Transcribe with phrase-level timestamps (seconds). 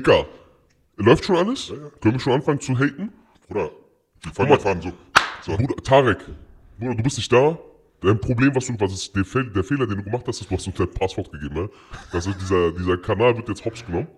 [0.00, 0.24] Dicker,
[0.96, 1.68] läuft schon alles?
[2.00, 3.12] Können wir schon anfangen zu haten?
[3.46, 3.70] Bruder,
[4.22, 4.92] wir fangen einfach an so.
[5.42, 5.56] so.
[5.58, 6.18] Bruder, Tarek,
[6.78, 7.58] Bruder, du bist nicht da.
[8.00, 10.50] Dein Problem, was du, was ist der, Fehl, der Fehler, den du gemacht hast, ist,
[10.50, 11.70] du hast uns dein Passwort gegeben, ne?
[12.12, 14.08] Das ist dieser, dieser Kanal wird jetzt hops genommen.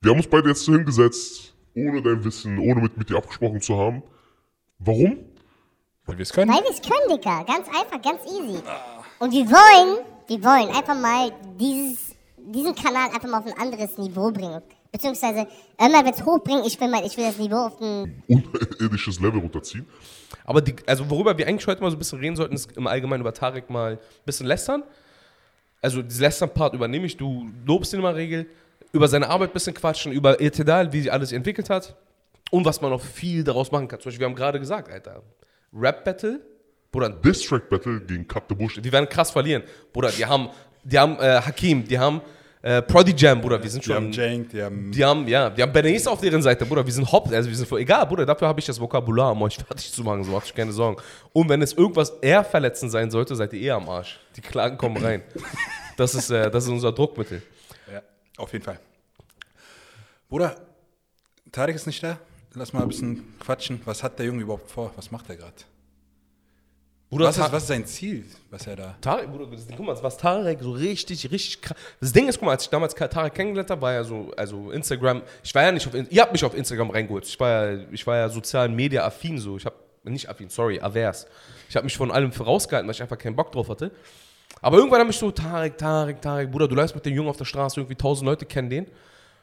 [0.00, 3.78] Wir haben uns beide jetzt hingesetzt, ohne dein Wissen, ohne mit, mit dir abgesprochen zu
[3.78, 4.02] haben.
[4.80, 5.18] Warum?
[6.04, 6.52] Weil wir es können.
[6.52, 7.44] Weil wir es können, Dicker.
[7.44, 8.60] Ganz einfach, ganz easy.
[9.20, 12.13] Und wir wollen, wir wollen einfach mal dieses,
[12.52, 14.62] diesen Kanal einfach mal auf ein anderes Niveau bringen.
[14.92, 15.46] Beziehungsweise,
[15.80, 19.40] Ömer wird es hochbringen, ich will, mal, ich will das Niveau auf ein Unterirdisches Level
[19.40, 19.86] runterziehen.
[20.44, 22.86] Aber die, also worüber wir eigentlich heute mal so ein bisschen reden sollten, ist im
[22.86, 24.82] Allgemeinen über Tarek mal ein bisschen lästern.
[25.80, 28.46] Also diesen Lästern-Part übernehme ich, du lobst ihn immer regel.
[28.92, 31.96] Über seine Arbeit ein bisschen quatschen, über Etedal, wie sie alles entwickelt hat.
[32.50, 34.00] Und was man noch viel daraus machen kann.
[34.00, 35.22] Zum Beispiel, wir haben gerade gesagt, Alter,
[35.72, 36.40] Rap-Battle,
[36.92, 38.80] Bruder, Distrack Battle gegen Cut the Bush.
[38.80, 39.64] die werden krass verlieren.
[39.92, 40.50] Bruder, die haben,
[40.84, 42.20] die haben äh, Hakim, die haben
[42.62, 44.22] äh, Prodi Jam, Bruder, wir sind Die haben schon...
[44.22, 44.90] Jank, die haben.
[44.90, 46.84] Die haben, ja, die haben Benace auf deren Seite, Bruder.
[46.84, 49.42] Wir sind hopp, also wir sind voll, egal, Bruder, dafür habe ich das Vokabular, um
[49.42, 51.00] euch fertig zu machen, so macht euch keine Sorgen.
[51.34, 54.18] Und wenn es irgendwas eher verletzend sein sollte, seid ihr eher am Arsch.
[54.36, 55.22] Die Klagen kommen rein.
[55.96, 57.42] Das ist, äh, das ist unser Druckmittel.
[57.92, 58.02] Ja,
[58.38, 58.80] auf jeden Fall.
[60.28, 60.56] Bruder,
[61.52, 62.18] Tarek ist nicht da.
[62.54, 63.80] Lass mal ein bisschen quatschen.
[63.84, 64.90] Was hat der Junge überhaupt vor?
[64.96, 65.52] Was macht er gerade?
[67.10, 68.96] Bruder, Was ist, was ist sein Ziel, was er da.
[69.00, 71.76] Tarek, Bruder, das, guck mal, was Tarek so richtig, richtig krass.
[72.00, 74.70] Das Ding ist, guck mal, als ich damals Tarek kennengelernt habe, war ja so, also
[74.72, 77.24] Instagram, ich war ja nicht auf, ihr habt mich auf Instagram reingeholt.
[77.26, 79.56] Ich war ja, ich war ja sozialen Media affin so.
[79.56, 81.26] Ich habe, nicht affin, sorry, avers.
[81.68, 83.92] Ich habe mich von allem vorausgehalten, weil ich einfach keinen Bock drauf hatte.
[84.60, 87.36] Aber irgendwann habe ich so, Tarek, Tarek, Tarek, Bruder, du läufst mit dem Jungen auf
[87.36, 88.86] der Straße, irgendwie tausend Leute kennen den.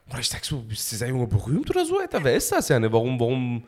[0.08, 2.24] Bruder, ich sag so, ist dieser Junge berühmt oder so, Alter?
[2.24, 2.92] Wer ist das ja, ne?
[2.92, 3.64] Warum, warum,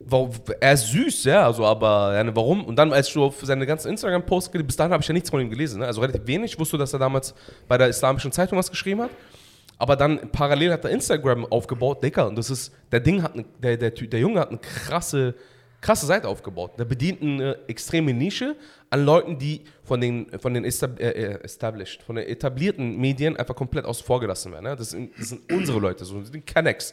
[0.00, 2.64] warum, er ist süß, ja, also, aber, ja, ne, warum?
[2.64, 5.30] Und dann, als so auf seine ganzen Instagram-Posts, gel- bis dahin habe ich ja nichts
[5.30, 5.86] von ihm gelesen, ne?
[5.86, 6.52] Also relativ wenig.
[6.52, 7.34] Ich wusste, dass er damals
[7.66, 9.10] bei der Islamischen Zeitung was geschrieben hat.
[9.80, 13.44] Aber dann parallel hat er Instagram aufgebaut, Dicker, und das ist, der Ding hat, ne,
[13.62, 15.34] der, der, der Junge hat eine krasse,
[15.80, 16.72] krasse Seite aufgebaut.
[16.78, 18.56] Der bedient eine extreme Nische
[18.90, 23.54] an Leuten, die von den, von den äh, äh, established, von den etablierten Medien einfach
[23.54, 24.64] komplett außen vor gelassen werden.
[24.64, 24.74] Ne?
[24.74, 26.92] Das, sind, das sind unsere Leute, so das sind Kennex.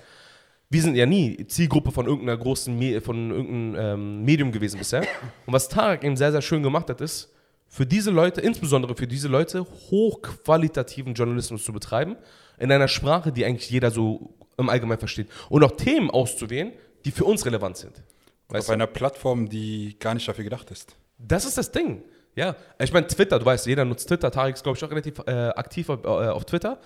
[0.76, 5.04] Wir sind ja nie Zielgruppe von irgendeiner großen, Me von irgendeinem ähm, Medium gewesen bisher.
[5.46, 7.34] Und was Tarek eben sehr, sehr schön gemacht hat, ist,
[7.70, 12.18] für diese Leute, insbesondere für diese Leute, hochqualitativen Journalismus zu betreiben,
[12.60, 15.30] in einer Sprache, die eigentlich jeder so im Allgemeinen versteht.
[15.48, 16.74] Und auch Themen auszuwählen,
[17.06, 18.04] die für uns relevant sind.
[18.50, 18.74] Auf Weißt du?
[18.74, 20.98] einer Plattform, die gar nicht dafür gedacht ist.
[21.18, 22.04] Das ist das Ding.
[22.36, 24.30] Ja, ich meine, Twitter, du weißt, jeder nutzt Twitter.
[24.30, 26.82] Tarek ist, glaube ich, auch relativ äh, aktiv auf, äh, auf Twitter.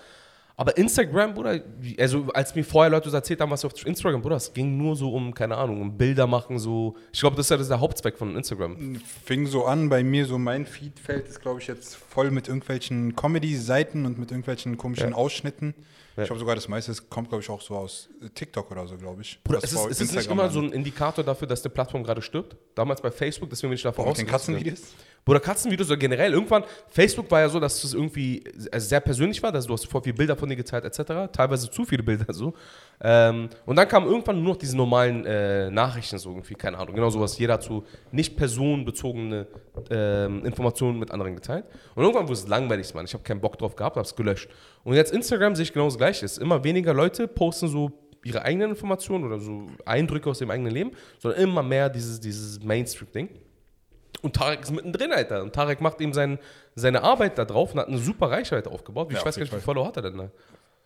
[0.60, 1.58] Aber Instagram, Bruder,
[1.98, 5.10] also als mir vorher Leute erzählt haben, was auf Instagram, Bruder, es ging nur so
[5.10, 6.96] um, keine Ahnung, um Bilder machen, so.
[7.14, 9.00] Ich glaube, das ist ja das ist der Hauptzweck von Instagram.
[9.24, 13.16] Fing so an, bei mir so mein Feedfeld ist, glaube ich, jetzt voll mit irgendwelchen
[13.16, 15.16] Comedy-Seiten und mit irgendwelchen komischen Ja.
[15.16, 15.72] Ausschnitten.
[16.16, 16.24] Ja.
[16.24, 18.98] Ich glaube sogar, das meiste kommt, glaube ich, auch so aus äh, TikTok oder so,
[18.98, 19.40] glaube ich.
[19.42, 22.04] Bruder, ist es, vor ist es nicht immer so ein Indikator dafür, dass eine Plattform
[22.04, 22.54] gerade stirbt?
[22.74, 24.26] Damals bei Facebook, deswegen bin ich davon Mit den.
[24.26, 24.82] Katzenvideos?
[25.24, 26.32] Bruder, Katzenvideos oder generell.
[26.32, 28.42] Irgendwann, Facebook war ja so, dass es irgendwie
[28.72, 31.30] also sehr persönlich war, dass du hast voll viele Bilder von dir gezeigt, etc.
[31.32, 32.54] Teilweise zu viele Bilder so.
[33.02, 36.94] Ähm, und dann kamen irgendwann nur noch diese normalen äh, Nachrichten, so irgendwie, keine Ahnung.
[36.94, 37.38] Genau sowas.
[37.38, 39.46] Jeder hat so nicht personenbezogene
[39.90, 41.64] ähm, Informationen mit anderen geteilt.
[41.94, 43.04] Und irgendwann wurde es langweilig, Mann.
[43.04, 44.48] Ich habe keinen Bock drauf gehabt, habe es gelöscht.
[44.84, 46.24] Und jetzt Instagram sehe ich genau das Gleiche.
[46.24, 47.92] Es ist immer weniger Leute posten so
[48.24, 52.62] ihre eigenen Informationen oder so Eindrücke aus dem eigenen Leben, sondern immer mehr dieses, dieses
[52.62, 53.28] Mainstream-Ding.
[54.22, 55.42] Und Tarek ist mittendrin, Alter.
[55.42, 56.38] Und Tarek macht ihm sein,
[56.74, 59.08] seine Arbeit da drauf und hat eine super Reichweite aufgebaut.
[59.10, 60.30] Ich Ja, weiß auf gar nicht, wie viele Follower hat er denn da?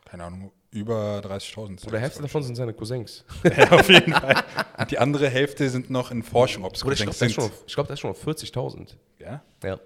[0.05, 1.87] Keine Ahnung, über 30.000.
[1.89, 3.25] Oder Hälfte davon sind seine Cousins.
[3.57, 4.45] Ja, auf jeden Fall.
[4.79, 7.53] Und die andere Hälfte sind noch in Forschung, ob es ich glaube, Cousins schon sind.
[7.53, 8.95] auf- ich glaub, der ist schon auf 40.000.
[9.19, 9.81] Ja, Ja.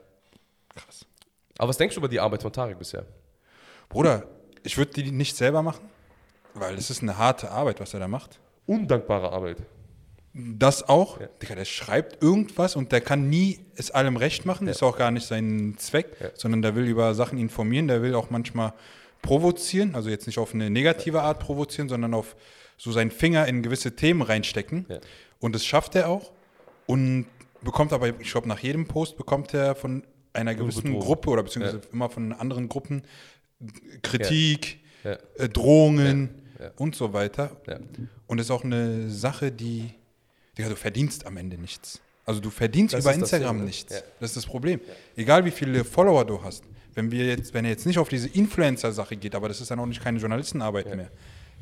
[0.75, 1.07] krass.
[1.57, 3.05] Aber was denkst du über die Arbeit von Tarek bisher?
[3.89, 4.25] Bruder,
[4.65, 5.89] ich würde die nicht selber machen,
[6.55, 8.39] weil es ist eine harte Arbeit, was er da macht.
[8.67, 9.59] Undankbare Arbeit.
[10.41, 11.21] Das auch.
[11.21, 11.27] Ja.
[11.43, 14.69] Digga, der schreibt irgendwas und der kann nie es allem recht machen.
[14.69, 16.29] Ist auch gar nicht sein Zweck, Ja.
[16.35, 17.89] sondern der will über Sachen informieren.
[17.89, 18.73] Der will auch manchmal
[19.21, 19.95] provozieren.
[19.97, 22.37] Also jetzt nicht auf eine negative Art provozieren, sondern auf
[22.77, 24.87] so seinen Finger in gewisse Themen reinstecken.
[24.89, 24.99] Ja.
[25.41, 26.31] Und das schafft er auch.
[26.87, 27.27] Und
[27.63, 30.97] bekommt aber, ich glaube, nach jedem Post bekommt er von einer gewissen.
[31.01, 33.03] Gruppe oder beziehungsweise immer von anderen Gruppen
[34.03, 35.19] Kritik, Ja.
[35.37, 36.67] äh, Drohungen Ja.
[36.67, 36.71] Ja.
[36.77, 37.57] und so weiter.
[37.67, 37.79] Ja.
[38.27, 39.91] Und das ist auch eine Sache, die,
[40.59, 42.01] Digga, du verdienst am Ende nichts.
[42.27, 43.95] Also du verdienst Das über Instagram nichts.
[43.95, 44.01] Ja.
[44.21, 44.81] Das ist das Problem.
[45.17, 46.65] Egal wie viele Follower du hast.
[46.95, 49.79] Wenn wir jetzt, wenn er jetzt nicht auf diese Influencer-Sache geht, aber das ist dann
[49.79, 51.11] auch nicht keine Journalistenarbeit mehr,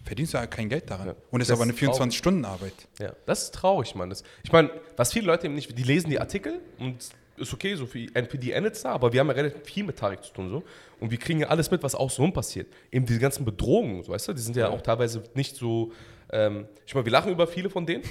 [0.03, 1.09] verdienst du ja kein Geld daran.
[1.09, 1.15] Ja.
[1.31, 2.01] Und es ist Das aber eine ist traurig.
[2.01, 2.89] 24-Stunden-Arbeit.
[2.99, 4.09] Ja, das ist traurig, Mann.
[4.11, 6.97] Das, ich meine, was viele Leute eben nicht, die lesen die Artikel und
[7.37, 10.25] ist okay, so für NPD endet da, aber wir haben ja relativ viel mit Tarek
[10.25, 10.63] zu tun so
[11.01, 12.67] und wir kriegen ja alles mit, was außenrum passiert.
[12.91, 15.93] Eben diese ganzen Bedrohungen, so, weißt du, die sind ja auch teilweise nicht so,
[16.31, 18.03] ähm, ich meine, wir lachen über viele von denen,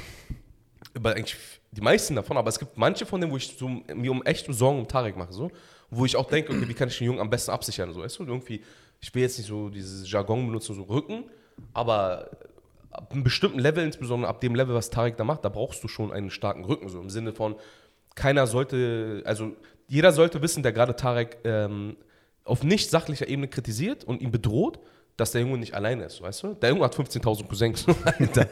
[0.95, 1.37] über eigentlich
[1.71, 4.45] die meisten davon, aber es gibt manche von denen, wo ich so, mir um echt
[4.49, 5.51] Sorgen um Tarek mache, so,
[5.89, 8.19] wo ich auch denke, okay, wie kann ich den Jungen am besten absichern, so, weißt
[8.19, 8.61] du, irgendwie,
[9.01, 11.25] ich will jetzt nicht so dieses Jargon benutzen, so Rücken,
[11.73, 12.29] aber
[12.91, 15.87] ab einem bestimmten Level, insbesondere ab dem Level, was Tarek da macht, da brauchst du
[15.87, 17.55] schon einen starken Rücken, so im Sinne von,
[18.15, 19.51] keiner sollte, also
[19.87, 21.97] jeder sollte wissen, der gerade Tarek ähm,
[22.45, 24.79] auf nicht sachlicher Ebene kritisiert und ihn bedroht,
[25.17, 26.53] dass der Junge nicht alleine ist, weißt du?
[26.55, 27.85] Der Junge hat 15.000 Cousins.
[28.05, 28.47] Alter.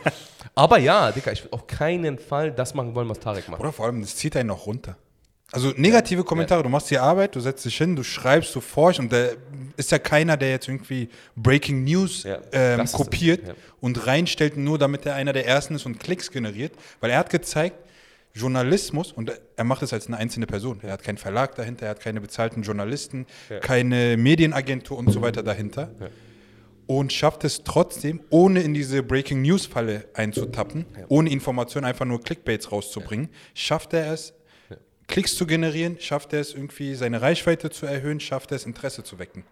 [0.55, 3.59] Aber ja, Dicker, ich will auf keinen Fall das machen wollen, was Tarek macht.
[3.59, 4.97] Oder vor allem, das zieht einen noch runter.
[5.51, 8.99] Also negative Kommentare, du machst die Arbeit, du setzt dich hin, du schreibst, du forschst
[8.99, 9.27] und da
[9.77, 13.53] ist ja keiner, der jetzt irgendwie Breaking News Ja, ähm, kopiert ja.
[13.79, 16.73] und reinstellt, nur damit er einer der Ersten ist und Klicks generiert.
[17.01, 17.75] Weil er hat gezeigt,
[18.33, 20.79] Journalismus, und er macht es als eine einzelne Person.
[20.81, 23.27] Er hat keinen Verlag dahinter, er hat keine bezahlten Journalisten,
[23.61, 25.91] keine Medienagentur und so weiter dahinter.
[26.85, 32.21] Und schafft es trotzdem, ohne in diese Breaking News Falle einzutappen, ohne Informationen einfach nur
[32.21, 34.33] Clickbaits rauszubringen, schafft er es,
[35.07, 39.03] Klicks zu generieren, schafft er es irgendwie, seine Reichweite zu erhöhen, schafft er es, Interesse
[39.03, 39.43] zu wecken.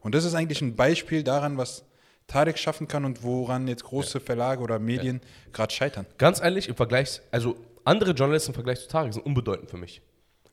[0.00, 1.84] Und das ist eigentlich ein Beispiel daran, was
[2.26, 5.20] Tarek schaffen kann und woran jetzt große Verlage oder Medien
[5.52, 6.06] gerade scheitern.
[6.18, 10.02] Ganz ehrlich, im Vergleich, also andere Journalisten im Vergleich zu Tarek sind unbedeutend für mich.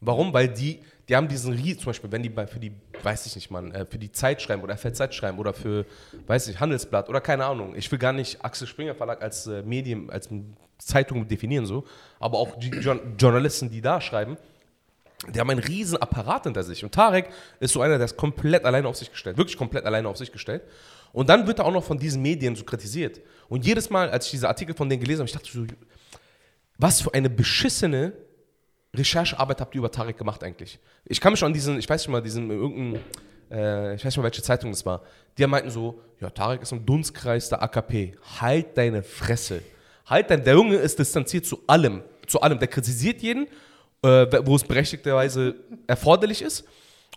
[0.02, 0.34] Warum?
[0.34, 2.72] Weil die, die haben diesen Rie, zum Beispiel, wenn die bei, für die,
[3.04, 5.86] weiß ich nicht, Mann, äh, für die Zeit schreiben oder Zeit schreiben oder für,
[6.28, 7.76] weiß ich, Handelsblatt oder keine Ahnung.
[7.76, 10.30] Ich will gar nicht Axel Springer Verlag als äh, Medium, als
[10.78, 11.86] Zeitung definieren so,
[12.20, 14.38] aber auch die jo Journalisten, die da schreiben,
[15.34, 16.84] die haben einen riesen Apparat hinter sich.
[16.84, 19.38] Und Tarek ist so einer, der ist komplett alleine auf sich gestellt.
[19.38, 20.64] Wirklich komplett alleine auf sich gestellt.
[21.14, 23.22] Und dann wird er auch noch von diesen Medien so kritisiert.
[23.48, 25.66] Und jedes Mal, als ich diese Artikel von denen gelesen habe, ich dachte so,
[26.78, 28.14] was für eine beschissene
[28.96, 30.80] Recherchearbeit habt ihr über Tarek gemacht eigentlich?
[31.06, 33.04] Ich kann mich an diesen, ich weiß nicht mal, diesen irgendeinen,
[33.52, 35.02] äh, ich weiß nicht mal, welche Zeitung das war.
[35.38, 38.16] Die meinten so, ja, Tarek ist im Dunstkreis der AKP.
[38.40, 39.62] Halt deine Fresse.
[40.06, 42.04] Halt dein, der Junge ist distanziert zu allem.
[42.28, 42.60] Zu allem.
[42.60, 43.48] Der kritisiert jeden,
[44.02, 45.56] äh, wo es berechtigterweise
[45.88, 46.66] erforderlich ist.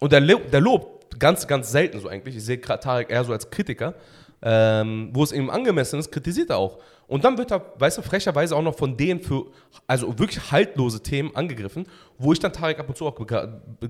[0.01, 2.37] Und der, der lobt ganz, ganz selten so eigentlich.
[2.37, 3.95] Ich sehe Tarek eher so als Kritiker.
[4.41, 6.79] Ähm, wo es ihm angemessen ist, kritisiert er auch.
[7.09, 9.47] Und dann wird er, weißt du, frecherweise auch noch von denen für,
[9.87, 11.87] also wirklich haltlose Themen angegriffen,
[12.19, 13.19] wo ich dann Tarek ab und zu auch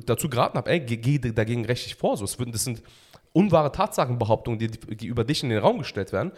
[0.07, 2.17] dazu geraten habe, ey, geh, dagegen rechtlich vor.
[2.17, 2.83] So, das sind
[3.33, 6.33] unwahre Tatsachenbehauptungen, die, die über dich in den Raum gestellt werden.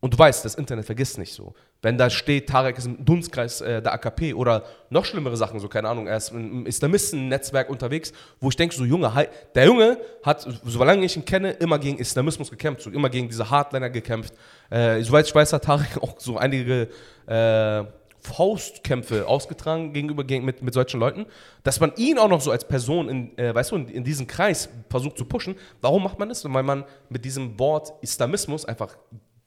[0.00, 1.52] Und du weißt, das Internet vergisst nicht so.
[1.82, 5.68] Wenn da steht, Tarek ist im Dunstkreis äh, der AKP oder noch schlimmere Sachen, so
[5.68, 9.98] keine Ahnung, er ist im Islamisten-Netzwerk unterwegs, wo ich denke, so Junge, halt, der Junge
[10.22, 14.32] hat, solange ich ihn kenne, immer gegen Islamismus gekämpft, so immer gegen diese Hardliner gekämpft.
[14.70, 16.88] Äh, soweit ich weiß, hat Tarek auch so einige
[17.26, 17.84] äh,
[18.22, 21.26] Faustkämpfe ausgetragen gegenüber gegen, mit, mit solchen Leuten,
[21.62, 24.26] dass man ihn auch noch so als Person in, äh, weißt du, in, in diesen
[24.26, 25.56] Kreis versucht zu pushen.
[25.80, 26.44] Warum macht man das?
[26.44, 28.96] Weil man mit diesem Wort Islamismus einfach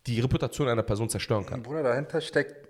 [0.07, 1.63] die Reputation einer Person zerstören kann.
[1.63, 2.67] Bruder, dahinter steckt,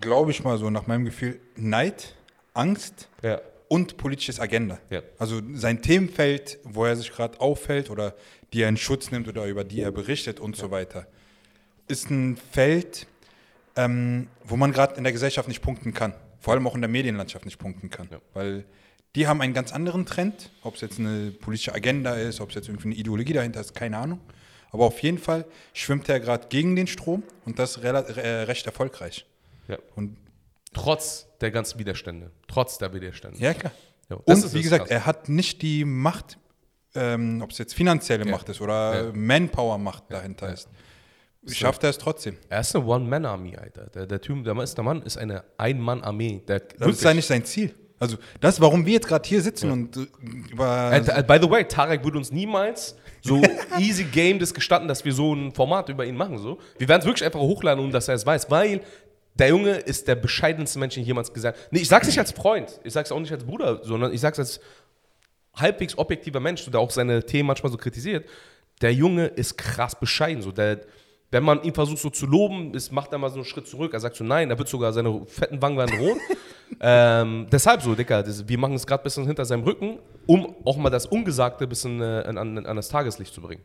[0.00, 2.14] glaube ich mal so, nach meinem Gefühl, Neid,
[2.54, 3.40] Angst Ja.
[3.68, 4.78] und politisches Agenda.
[4.90, 5.02] Ja.
[5.18, 8.14] Also sein Themenfeld, wo er sich gerade auffällt oder
[8.52, 11.06] die er in Schutz nimmt oder über die er berichtet und so weiter,
[11.88, 13.06] ist ein Feld,
[13.76, 16.14] ähm, wo man gerade in der Gesellschaft nicht punkten kann.
[16.40, 18.08] Vor allem auch in der Medienlandschaft nicht punkten kann.
[18.10, 18.18] Ja.
[18.34, 18.64] Weil
[19.16, 22.54] die haben einen ganz anderen Trend, ob es jetzt eine politische Agenda ist, ob es
[22.56, 24.20] jetzt irgendwie eine Ideologie dahinter ist, keine Ahnung.
[24.70, 29.26] Aber auf jeden Fall schwimmt er gerade gegen den Strom und das äh, recht erfolgreich.
[29.68, 29.78] Ja.
[29.96, 30.16] Und
[30.72, 32.30] Trotz der ganzen Widerstände.
[32.46, 33.38] Trotz der Widerstände.
[33.40, 33.72] ja, klar.
[34.08, 34.90] Ja, Und wie es gesagt, krass.
[34.90, 36.38] er hat nicht die Macht,
[36.94, 38.30] ähm, ob es jetzt finanzielle Ja.
[38.30, 39.12] Macht ist oder Ja.
[39.12, 40.68] Manpower-Macht dahinter ist.
[41.48, 42.36] Schafft er es trotzdem.
[42.48, 43.86] Er ist eine One-Man-Army, Alter.
[43.86, 46.42] Der, der, Typ, der, Mann ist, der Mann ist eine Ein-Mann-Armee.
[46.46, 47.74] Das ist ja nicht sein Ziel.
[48.00, 50.06] Also das, warum wir jetzt gerade hier sitzen und äh,
[50.50, 50.90] über...
[50.90, 53.42] Äh, by the way, Tarek würde uns niemals so
[53.78, 56.38] easy game das gestatten, dass wir so ein Format über ihn machen.
[56.38, 56.58] So.
[56.78, 58.80] Wir werden es wirklich einfach hochladen, um dass er es weiß, weil
[59.34, 61.68] der Junge ist der bescheidenste Mensch, den ich jemals gesagt habe.
[61.70, 64.38] Nee, ich sag's nicht als Freund, ich sag's auch nicht als Bruder, sondern ich sag's
[64.38, 64.60] als
[65.54, 68.26] halbwegs objektiver Mensch, der auch seine Themen manchmal so kritisiert.
[68.80, 70.42] Der Junge ist krass bescheiden.
[70.42, 70.52] So.
[70.52, 70.80] Der,
[71.32, 73.94] wenn man ihn versucht so zu loben, ist, macht er mal so einen Schritt zurück.
[73.94, 76.18] Er sagt so, nein, er wird sogar seine fetten Wangen werden rot.
[76.80, 80.54] ähm, deshalb so, Dicker, das, wir machen es gerade ein bisschen hinter seinem Rücken, um
[80.64, 83.62] auch mal das Ungesagte ein bisschen äh, an, an, an das Tageslicht zu bringen.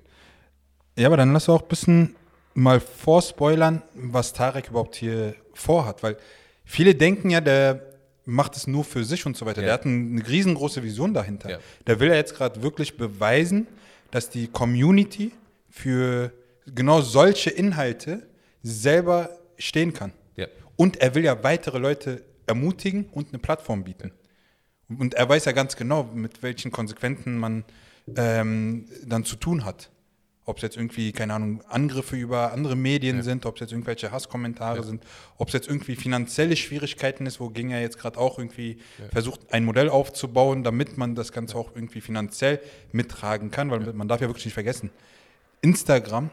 [0.97, 2.15] Ja, aber dann lass auch ein bisschen
[2.53, 6.03] mal vorspoilern, was Tarek überhaupt hier vorhat.
[6.03, 6.17] Weil
[6.63, 7.81] viele denken ja, der
[8.25, 9.61] macht es nur für sich und so weiter.
[9.61, 9.65] Ja.
[9.65, 11.49] Der hat ein- eine riesengroße Vision dahinter.
[11.49, 11.57] Ja.
[11.87, 13.67] Der will ja jetzt gerade wirklich beweisen,
[14.11, 15.31] dass die Community
[15.69, 16.31] für
[16.65, 18.27] genau solche Inhalte
[18.63, 20.11] selber stehen kann.
[20.35, 20.47] Ja.
[20.75, 24.11] Und er will ja weitere Leute ermutigen und eine Plattform bieten.
[24.87, 27.63] Und er weiß ja ganz genau, mit welchen Konsequenzen man
[28.15, 29.89] ähm, dann zu tun hat.
[30.47, 34.11] Ob es jetzt irgendwie, keine Ahnung, Angriffe über andere Medien sind, ob es jetzt irgendwelche
[34.11, 35.03] Hasskommentare sind,
[35.37, 38.77] ob es jetzt irgendwie finanzielle Schwierigkeiten ist, wogegen er jetzt gerade auch irgendwie
[39.11, 42.59] versucht, ein Modell aufzubauen, damit man das Ganze auch irgendwie finanziell
[42.91, 44.91] mittragen kann, weil man darf ja wirklich nicht vergessen,
[45.61, 46.29] Instagram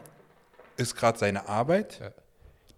[0.77, 2.13] ist gerade seine Arbeit,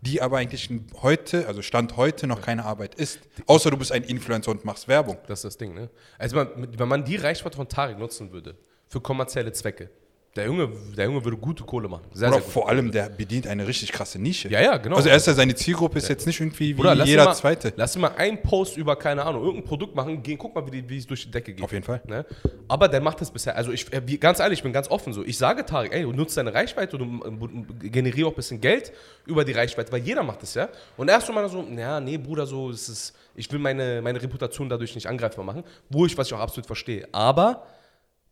[0.02, 0.70] die aber eigentlich
[1.02, 3.20] heute, also Stand heute noch keine Arbeit ist.
[3.48, 5.18] Außer du bist ein Influencer und machst Werbung.
[5.28, 5.90] Das ist das Ding, ne?
[6.18, 8.56] Also man, wenn man die Reichweite von Tarek nutzen würde,
[8.88, 9.90] für kommerzielle Zwecke,
[10.36, 12.04] der Junge, der Junge würde gute Kohle machen.
[12.12, 14.50] Sehr, Oder sehr vor allem, der bedient eine richtig krasse Nische.
[14.50, 14.98] Ja, ja, genau.
[14.98, 17.72] Also er ist ja, seine Zielgruppe ist jetzt nicht irgendwie wie Bruder, jeder mal, Zweite.
[17.78, 20.90] Lass mal einen Post über, keine Ahnung, irgendein Produkt machen, gehen, guck mal, wie, die,
[20.90, 21.64] wie es durch die Decke geht.
[21.64, 22.02] Auf jeden Fall.
[22.06, 22.26] Ne?
[22.68, 25.24] Aber der macht das bisher, also ich, äh, ganz ehrlich, ich bin ganz offen so.
[25.24, 28.92] Ich sage Tarek, ey, du nutzt deine Reichweite, du äh, generierst auch ein bisschen Geld
[29.26, 30.68] über die Reichweite, weil jeder macht das ja.
[30.98, 34.02] Und er ist so mal so, ja, nee, Bruder, so, das ist, ich will meine,
[34.02, 37.08] meine Reputation dadurch nicht angreifbar machen, wo ich, was ich auch absolut verstehe.
[37.14, 37.66] Aber,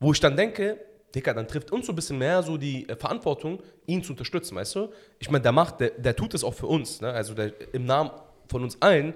[0.01, 0.79] wo ich dann denke,
[1.13, 4.55] Dicker, dann trifft uns so ein bisschen mehr so die äh, Verantwortung, ihn zu unterstützen,
[4.55, 4.89] weißt du?
[5.19, 7.11] Ich meine, der macht, der, der tut es auch für uns, ne?
[7.11, 8.11] Also der, im Namen
[8.47, 9.13] von uns allen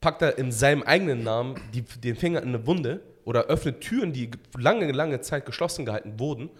[0.00, 4.12] packt er in seinem eigenen Namen die, den Finger in eine Wunde oder öffnet Türen,
[4.12, 6.50] die lange, lange Zeit geschlossen gehalten wurden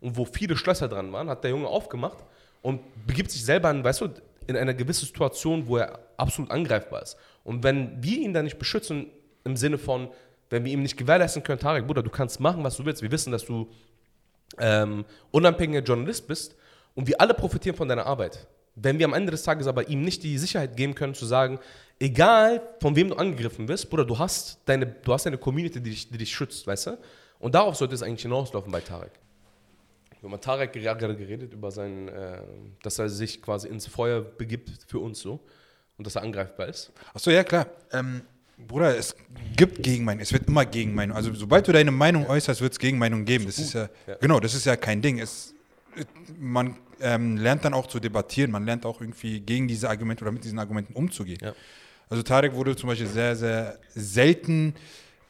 [0.00, 2.18] und wo viele Schlösser dran waren, hat der Junge aufgemacht
[2.62, 4.08] und begibt sich selber in, weißt du,
[4.46, 7.16] in eine gewisse Situation, wo er absolut angreifbar ist.
[7.44, 9.06] Und wenn wir ihn dann nicht beschützen,
[9.44, 10.08] im Sinne von,
[10.50, 13.02] wenn wir ihm nicht gewährleisten können, Tarek, Bruder, du kannst machen, was du willst.
[13.02, 13.68] Wir wissen, dass du
[14.58, 16.56] ähm, unabhängiger Journalist bist
[16.94, 18.46] und wir alle profitieren von deiner Arbeit.
[18.74, 21.58] Wenn wir am Ende des Tages aber ihm nicht die Sicherheit geben können, zu sagen,
[21.98, 25.90] egal von wem du angegriffen wirst, Bruder, du hast deine, du hast eine Community, die
[25.90, 26.98] dich, die dich schützt, weißt du?
[27.40, 29.12] Und darauf sollte es eigentlich hinauslaufen bei Tarek.
[30.20, 32.42] Wenn man Tarek ger- gerade geredet über sein, äh,
[32.82, 35.40] dass er sich quasi ins Feuer begibt für uns so
[35.96, 36.92] und dass er angreifbar ist.
[37.14, 37.66] Achso, ja klar.
[37.92, 38.22] Ähm,
[38.66, 39.14] Bruder, es
[39.56, 40.20] gibt Gegenmeinung.
[40.22, 41.16] Es wird immer Gegenmeinung.
[41.16, 43.46] Also sobald du deine Meinung äußerst, wird es Gegenmeinung geben.
[43.46, 44.16] Das ist ja, Ja.
[44.20, 45.18] genau, das ist ja kein Ding.
[45.18, 45.54] Es,
[46.38, 48.50] man ähm, lernt dann auch zu debattieren.
[48.50, 51.38] Man lernt auch irgendwie gegen diese Argumente oder mit diesen Argumenten umzugehen.
[51.42, 51.54] Ja.
[52.10, 54.74] Also Tarek wurde zum Beispiel sehr, sehr selten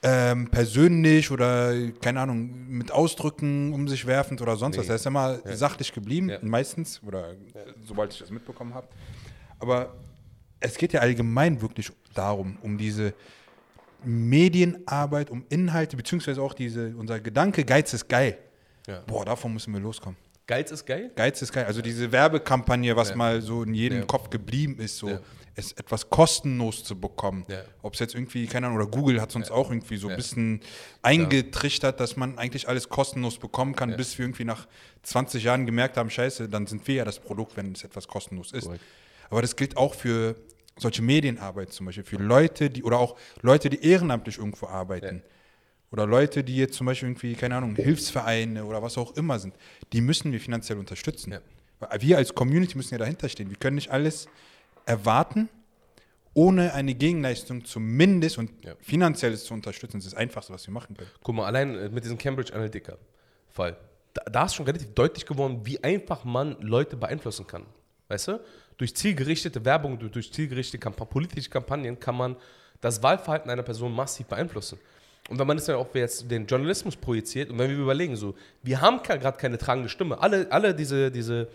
[0.03, 4.87] ähm, persönlich oder, keine Ahnung, mit Ausdrücken um sich werfend oder sonst was.
[4.87, 4.93] Nee.
[4.93, 6.39] Er ist immer sachlich geblieben, Ja.
[6.43, 7.35] meistens, oder
[7.85, 8.87] sobald ich das mitbekommen habe.
[9.59, 9.93] Aber
[10.61, 13.15] es geht ja allgemein wirklich darum, um diese
[14.05, 18.39] Medienarbeit, um Inhalte, beziehungsweise auch diese, unser Gedanke, Geiz ist geil.
[18.87, 19.01] Ja.
[19.07, 20.17] Boah, davon müssen wir loskommen.
[20.47, 21.11] Geiz ist geil.
[21.15, 21.67] Geiz ist geil.
[21.67, 23.17] Also diese Werbekampagne, was Ja.
[23.17, 24.05] mal so in jedem Ja.
[24.07, 25.19] Kopf geblieben ist, so
[25.55, 27.45] es etwas kostenlos zu bekommen.
[27.83, 30.17] Ob es jetzt irgendwie, keine Ahnung, oder Google hat es uns auch irgendwie so ein
[30.17, 30.61] bisschen
[31.03, 34.69] eingetrichtert, dass man eigentlich alles kostenlos bekommen kann, bis wir irgendwie nach
[35.03, 38.53] 20 Jahren gemerkt haben, scheiße, dann sind wir ja das Produkt, wenn es etwas kostenlos
[38.53, 38.65] ist.
[38.65, 38.85] Korrekt.
[39.31, 40.37] Aber das gilt auch für
[40.79, 45.23] solche Medienarbeit zum Beispiel, für Leute, die, oder auch Leute, die ehrenamtlich irgendwo arbeiten.
[45.91, 49.55] Oder Leute, die jetzt zum Beispiel irgendwie, keine Ahnung, Hilfsvereine oder was auch immer sind,
[49.93, 51.33] die müssen wir finanziell unterstützen.
[51.33, 51.41] Ja.
[51.81, 53.49] Weil Wir als Community müssen ja dahinter stehen.
[53.49, 54.29] Wir können nicht alles
[54.85, 55.49] erwarten,
[56.35, 58.75] ohne eine Gegenleistung zumindest und Ja.
[58.81, 59.97] finanzielles zu unterstützen.
[59.99, 61.11] Das ist das Einfachste, was wir machen können.
[61.23, 63.77] Guck mal, allein äh, mit diesem Cambridge Analytica-Fall,
[64.13, 67.65] da, da ist schon relativ deutlich geworden, wie einfach man Leute beeinflussen kann.
[68.09, 68.41] Weißt du?
[68.77, 72.37] Durch zielgerichtete Werbung, durch, zielgerichtete Kampa politische Kampagnen kann man
[72.81, 74.79] das Wahlverhalten einer Person massiv beeinflussen.
[75.29, 78.35] Und wenn man das dann auch jetzt den Journalismus projiziert und wenn wir überlegen, so,
[78.63, 80.19] wir haben gerade keine tragende Stimme.
[80.21, 81.49] Alle, alle diese, diese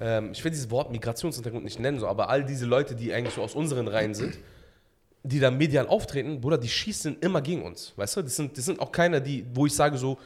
[0.00, 3.34] ähm, ich will dieses Wort Migrationshintergrund nicht nennen, so, aber all diese Leute, die eigentlich
[3.34, 4.38] so aus unseren Reihen sind,
[5.22, 8.22] die da medial auftreten, Bruder, die schießen immer gegen uns, weißt du?
[8.22, 10.18] Das sind, das sind auch keine, die, wo ich sage so,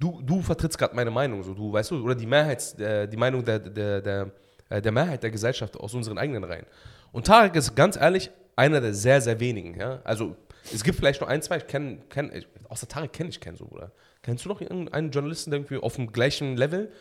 [0.00, 3.16] du, du vertrittst gerade meine Meinung, so, du, weißt du, oder die Mehrheits, äh, die
[3.16, 4.26] Meinung der, der, der, äh,
[4.70, 6.66] der Mehrheit der Gesellschaft aus unseren eigenen Reihen.
[7.12, 10.00] Und Tarek ist ganz ehrlich einer der sehr, sehr wenigen, ja?
[10.04, 10.36] Also,
[10.72, 12.30] es gibt vielleicht noch ein, zwei, ich kenne, kenn,
[12.68, 13.92] außer Tarek kenne ich keinen so, Bruder.
[14.22, 16.92] Kennst du noch irgendeinen Journalisten, der irgendwie auf dem gleichen Level?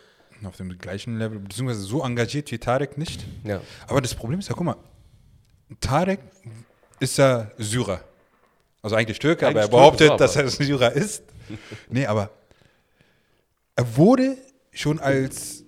[0.46, 3.26] Auf dem gleichen Level, beziehungsweise so engagiert wie Tarek nicht.
[3.44, 3.60] Ja.
[3.88, 4.76] Aber das Problem ist ja, guck mal,
[5.82, 6.20] Tarek
[7.00, 8.02] ist ja Syrer.
[8.84, 11.24] Also eigentlich Türke, aber Eigentlich er behauptet, Türke, dass aber- er Syrer ist.
[11.90, 12.30] nee, aber
[13.76, 14.38] er wurde
[14.72, 15.64] schon als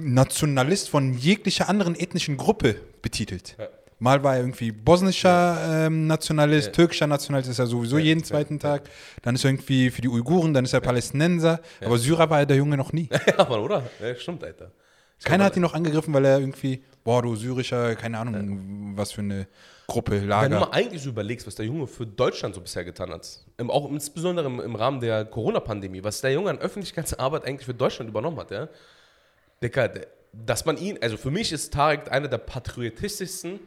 [0.00, 3.56] Nationalist von jeglicher anderen ethnischen Gruppe betitelt.
[3.58, 3.68] Ja.
[3.98, 6.72] Mal war er irgendwie bosnischer ähm, Nationalist, Ja.
[6.72, 8.58] türkischer Nationalist ist er sowieso Ja, jeden ja, zweiten ja.
[8.60, 8.82] Tag.
[9.22, 11.60] Dann ist er irgendwie für die Uiguren, dann ist er Palästinenser.
[11.84, 13.08] Aber Syrer war er der Junge noch nie.
[13.38, 13.84] ja, Mann, oder?
[14.00, 14.72] Ja, stimmt, Alter.
[15.20, 19.12] Ich Keiner hat ihn noch angegriffen, weil er irgendwie, boah, du syrischer, keine Ahnung, was
[19.12, 19.46] für eine
[19.86, 20.58] Gruppe, Wenn du Lager.
[20.60, 23.88] mal eigentlich so überlegst, was der Junge für Deutschland so bisher getan hat, im, auch
[23.88, 28.38] insbesondere im, im Rahmen der Corona-Pandemie, was der Junge an Öffentlichkeitsarbeit eigentlich für Deutschland übernommen
[28.38, 28.68] hat, ja,
[29.62, 33.60] Digga, der- dass man ihn, also für mich ist Tarek einer der patriotischsten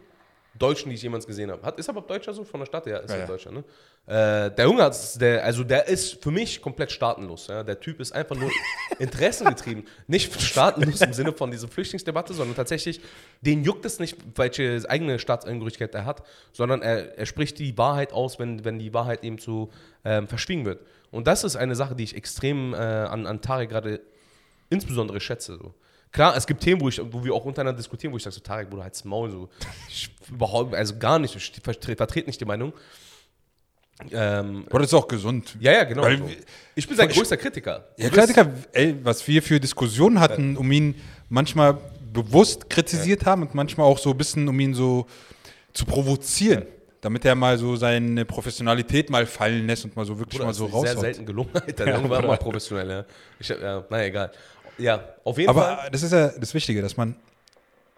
[0.58, 1.62] Deutschen, die ich jemals gesehen habe.
[1.64, 2.88] Hat, ist aber Deutscher so von der Stadt?
[2.88, 3.28] Ja, ist Ja, ja, ja.
[3.28, 3.64] Deutscher, ne?
[4.08, 7.48] Äh, der Junge hat, der, also der ist für mich komplett staatenlos.
[7.48, 7.62] Ja?
[7.64, 8.50] Der Typ ist einfach nur
[9.00, 9.84] interessengetrieben.
[10.08, 13.02] Nicht staatenlos im Sinne von dieser Flüchtlingsdebatte, sondern tatsächlich,
[13.42, 16.24] den juckt es nicht, welche eigene Staatsangehörigkeit er hat,
[16.54, 19.70] sondern er, er spricht die Wahrheit aus, wenn, wenn die Wahrheit eben zu
[20.04, 20.80] ähm, verschwiegen wird.
[21.12, 24.02] Und das ist eine Sache, die ich extrem äh, an, an Tarek gerade
[24.70, 25.58] insbesondere schätze.
[25.58, 25.74] So.
[26.16, 28.40] Klar, es gibt Themen, wo, ich, wo wir auch untereinander diskutieren, wo ich sage, so,
[28.40, 29.50] Tarek, Bruder, halt's Maul, so.
[29.90, 32.72] Ich überhaupt, also gar nicht, ich vertrete nicht die Meinung.
[34.12, 35.58] Ähm, Aber das ist auch gesund.
[35.60, 36.04] ja, ja, genau.
[36.04, 36.30] Weil so.
[36.76, 37.90] Ich bin sein Ich- größter Kritiker.
[37.98, 40.96] Ja, Du Digga, ey, was wir für Diskussionen hatten, um ihn
[41.28, 41.78] manchmal
[42.14, 45.06] bewusst kritisiert haben und manchmal auch so ein bisschen, um ihn so
[45.74, 46.64] zu provozieren.
[47.02, 50.52] Damit er mal so seine Professionalität mal fallen lässt und mal so wirklich Bruder, mal
[50.52, 51.94] das so ist sehr selten gelungen, Alter.
[51.94, 53.06] Junge war immer professionell, ja.
[53.38, 53.86] Ich, ja.
[53.90, 54.32] Naja, egal.
[54.78, 55.90] Ja, auf jeden Aber Fall.
[55.92, 57.16] das ist ja das Wichtige, dass man.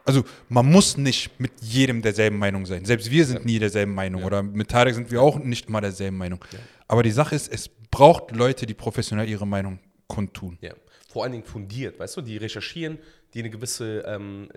[0.06, 2.86] Also, man muss nicht mit jedem derselben Meinung sein.
[2.86, 4.24] Selbst wir sind nie derselben Meinung.
[4.24, 6.40] Oder mit Tarek sind wir auch nicht immer derselben Meinung.
[6.88, 10.58] Aber die Sache ist, es braucht Leute, die professionell ihre Meinung kundtun.
[10.62, 10.72] Ja,
[11.10, 13.00] vor allen Dingen fundiert, weißt du, die recherchieren,
[13.34, 14.48] die eine gewisse, ähm,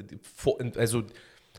[0.76, 1.02] also,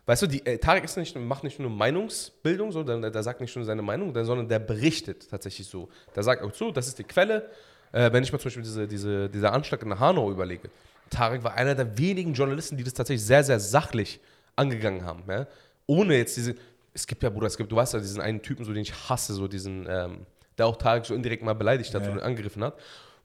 [0.05, 3.41] weißt du, die, äh, Tarek ist nicht, macht nicht nur Meinungsbildung, so, der, der sagt
[3.41, 5.89] nicht nur seine Meinung, der- sondern der berichtet tatsächlich so.
[6.15, 7.49] Der sagt auch so, das ist die Quelle.
[7.91, 10.69] Äh, wenn ich mir zum Beispiel diese, diese, dieser Anschlag in Hanau überlege,
[11.09, 14.19] Tarek war einer der wenigen Journalisten, die das tatsächlich sehr, sehr sachlich
[14.55, 15.23] angegangen haben.
[15.27, 15.45] Ja?
[15.85, 16.55] Ohne jetzt diese,
[16.93, 18.93] es gibt ja, Bruder, es gibt, du weißt ja, diesen einen Typen, so, den ich
[19.09, 20.25] hasse, so diesen, ähm,
[20.57, 22.11] der auch Tarek so indirekt mal beleidigt hat Ja.
[22.11, 22.77] und angegriffen hat.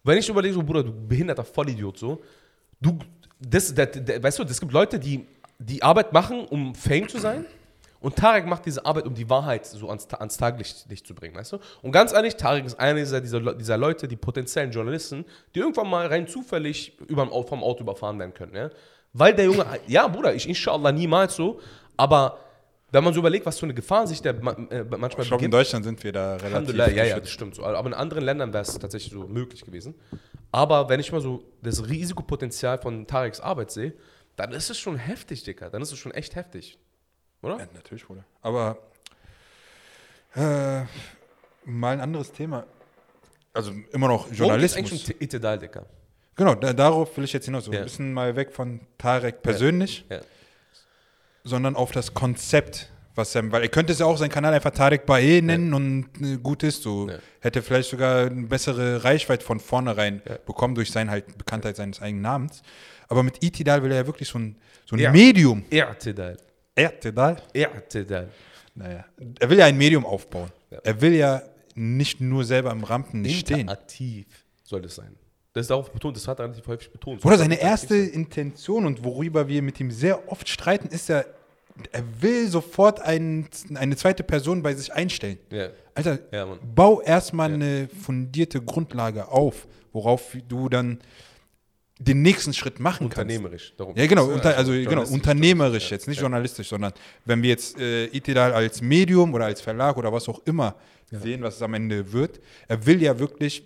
[0.02, 2.22] Wenn ich überlege, so, Bruder, du behinderter Vollidiot, so,
[2.80, 2.98] du,
[3.40, 5.26] das, der, der, weißt du, es gibt Leute, die
[5.58, 7.46] die Arbeit machen, um Fame zu sein.
[8.00, 11.34] Und Tarek macht diese Arbeit, um die Wahrheit so ans, ans Taglicht Licht zu bringen,
[11.34, 11.58] weißt du?
[11.82, 15.88] Und ganz ehrlich, Tarek ist einer dieser, dieser, dieser Leute, die potenziellen Journalisten, die irgendwann
[15.88, 18.70] mal rein zufällig überm, vom Auto überfahren werden können, ja?
[19.12, 21.60] Weil der Junge, ja, Bruder, ich inshallah niemals so,
[21.96, 22.38] aber
[22.92, 25.44] wenn man so überlegt, was für eine Gefahr sich der ma- äh, manchmal Ich glaube,
[25.44, 27.64] in Deutschland sind wir da relativ ja, ja, das stimmt so.
[27.64, 29.94] Aber in anderen Ländern wäre es tatsächlich so möglich gewesen.
[30.52, 33.92] Aber wenn ich mal so das Risikopotenzial von Tareks Arbeit sehe,
[34.36, 35.68] dann ist es schon heftig, Dicker.
[35.68, 36.78] Dann ist es schon echt heftig.
[37.46, 37.58] Oder?
[37.58, 38.24] Ja, natürlich, Bruder.
[38.42, 38.78] Aber
[40.34, 40.82] äh,
[41.64, 42.64] mal ein anderes Thema.
[43.54, 44.78] Also immer noch Worum Journalismus.
[44.92, 45.86] eigentlich um Itedal, Dicker?
[46.34, 47.64] Genau, da, darauf will ich jetzt hinaus.
[47.64, 47.78] So Ja.
[47.78, 50.20] ein bisschen mal weg von Tarek persönlich, Ja.
[51.44, 52.90] sondern auf das Konzept.
[53.14, 56.06] Was er, weil er könnte es ja auch seinen Kanal einfach Tarek Bae nennen und
[56.20, 56.82] äh, gut ist.
[56.82, 57.16] So Ja.
[57.40, 60.36] hätte vielleicht sogar eine bessere Reichweite von vornherein Ja.
[60.44, 62.62] bekommen durch sein halt Bekanntheit seines eigenen Namens.
[63.08, 65.12] Aber mit Itidal will er ja wirklich so ein, so ein Ja.
[65.12, 65.64] Medium.
[65.70, 66.36] Itedal.
[66.76, 67.36] Itidal?
[67.54, 68.28] Itedal.
[68.74, 69.04] Naja.
[69.40, 70.50] Er will ja ein Medium aufbauen.
[70.70, 70.78] Ja.
[70.84, 71.42] Er will ja
[71.74, 73.60] nicht nur selber im Rampenlicht stehen.
[73.60, 74.26] Interaktiv
[74.62, 75.14] soll es sein.
[75.52, 77.24] Das ist darauf betont, das hat er relativ häufig betont.
[77.24, 78.10] Oder seine erste sein.
[78.12, 81.24] Intention und worüber wir mit ihm sehr oft streiten, ist ja,
[81.92, 85.38] er will sofort ein, eine zweite Person bei sich einstellen.
[85.50, 85.68] Ja.
[85.94, 90.98] Alter, Ja, bau erstmal eine fundierte Grundlage auf, worauf du dann
[91.98, 93.18] den nächsten Schritt machen kannst.
[93.18, 93.72] Unternehmerisch.
[93.76, 95.96] Darum Ja, genau, unter, also genau, journalistisch, unternehmerisch ja.
[95.96, 96.22] jetzt, nicht Ja.
[96.22, 96.92] journalistisch, sondern
[97.24, 100.74] wenn wir jetzt äh, Itidal als Medium oder als Verlag oder was auch immer
[101.10, 103.62] sehen, was es am Ende wird, er will ja wirklich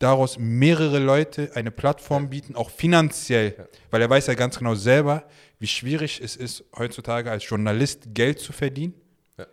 [0.00, 5.24] daraus mehrere Leute eine Plattform bieten, auch finanziell, weil er weiß ja ganz genau selber,
[5.60, 8.94] wie schwierig es ist, heutzutage als Journalist Geld zu verdienen
[9.36, 9.46] Ja.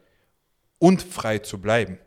[0.80, 1.98] und frei zu bleiben.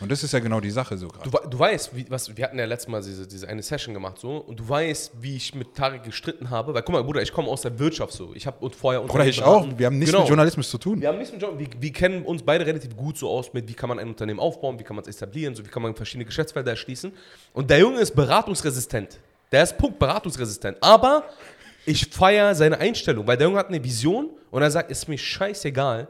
[0.00, 1.28] Und das ist ja genau die Sache so gerade.
[1.28, 4.18] Du, du weißt, wie, was, wir hatten ja letztes Mal diese, diese eine Session gemacht
[4.18, 7.32] so und du weißt, wie ich mit Tarek gestritten habe, weil guck mal, Bruder, ich
[7.32, 8.32] komme aus der Wirtschaft so.
[8.34, 10.22] Ich habe und vorher Oder ich auch, wir haben nichts Genau.
[10.22, 11.00] mit Journalismus zu tun.
[11.00, 13.66] Wir haben nichts mit Job, wir, wir kennen uns beide relativ gut so aus mit,
[13.68, 15.94] wie kann man ein Unternehmen aufbauen, wie kann man es etablieren, so wie kann man
[15.96, 17.12] verschiedene Geschäftsfelder erschließen.
[17.52, 19.18] Und der Junge ist beratungsresistent.
[19.50, 20.76] Der ist Punkt beratungsresistent.
[20.80, 21.24] Aber
[21.86, 25.18] ich feiere seine Einstellung, weil der Junge hat eine Vision und er sagt, ist mir
[25.18, 26.06] scheißegal,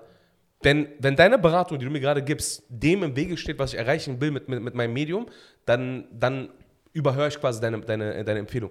[0.63, 3.79] wenn, wenn deine Beratung, die du mir gerade gibst, dem im Wege steht, was ich
[3.79, 5.27] erreichen will mit, mit, mit meinem Medium,
[5.65, 6.49] dann, dann
[6.93, 8.71] überhöre ich quasi deine, deine, deine Empfehlung.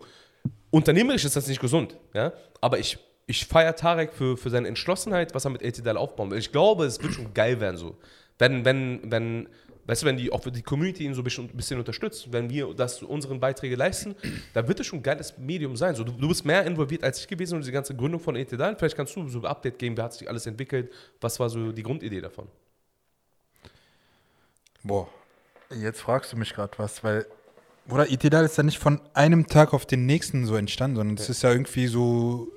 [0.69, 2.33] Unternehmerisch ist das nicht gesund, ja?
[2.59, 6.39] aber ich, ich feiere Tarek für, für seine Entschlossenheit, was er mit Etidal aufbauen will.
[6.39, 7.97] Ich glaube, es wird schon geil werden so.
[8.37, 9.49] Wenn, wenn, wenn,
[9.87, 13.01] weißt du, wenn die, auch die Community ihn so ein bisschen, unterstützt, wenn wir das
[13.01, 14.15] unseren Beiträge leisten,
[14.53, 15.95] dann wird es schon ein geiles Medium sein.
[15.95, 18.75] So, du, du bist mehr involviert als ich gewesen und diese ganze Gründung von Etidal.
[18.75, 21.71] Vielleicht kannst du so ein Update geben, wie hat sich alles entwickelt, was war so
[21.71, 22.47] die Grundidee davon?
[24.83, 25.07] Boah,
[25.73, 27.25] jetzt fragst du mich gerade was, weil.
[27.89, 31.29] Oder Itidal ist ja nicht von einem Tag auf den nächsten so entstanden, sondern es
[31.29, 32.49] ist ja irgendwie so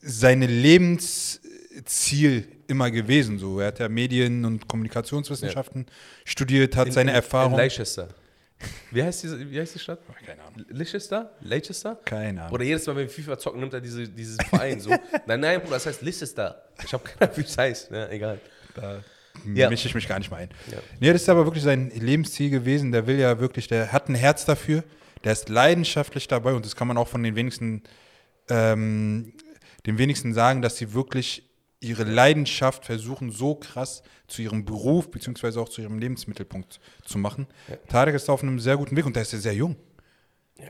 [0.00, 0.46] seine
[1.70, 3.38] Lebensziel immer gewesen.
[3.38, 3.60] So.
[3.60, 5.86] Er hat ja Medien- und Kommunikationswissenschaften
[6.24, 7.52] studiert, hat seine in, Erfahrung.
[7.52, 8.08] In Leicester.
[8.90, 10.00] Wie heißt, diese, wie heißt die Stadt?
[10.26, 10.64] Keine Ahnung.
[10.68, 11.30] Leicester?
[11.40, 11.96] Leicester?
[12.04, 12.54] Keine Ahnung.
[12.54, 14.90] Oder jedes Mal, wenn wir FIFA zocken, nimmt er diese, dieses Verein so.
[15.26, 16.64] nein, nein, Bruder, das heißt Leicester.
[16.84, 17.90] Ich habe keine Ahnung, wie es heißt.
[17.92, 18.40] Ja, egal.
[18.74, 19.00] Da
[19.54, 19.70] Ja.
[19.70, 20.50] mische ich mich gar nicht mal ein.
[20.72, 20.78] Ja.
[20.98, 22.90] Nee, das ist aber wirklich sein Lebensziel gewesen.
[22.90, 24.82] Der will ja wirklich, der hat ein Herz dafür.
[25.22, 27.82] Der ist leidenschaftlich dabei und das kann man auch von den wenigsten,
[28.48, 29.32] ähm,
[29.86, 31.47] den wenigsten sagen, dass sie wirklich
[31.80, 37.46] ihre Leidenschaft versuchen, so krass zu ihrem Beruf beziehungsweise auch zu ihrem Lebensmittelpunkt zu machen.
[37.88, 39.76] Tarek ist auf einem sehr guten Weg und der ist ja sehr jung.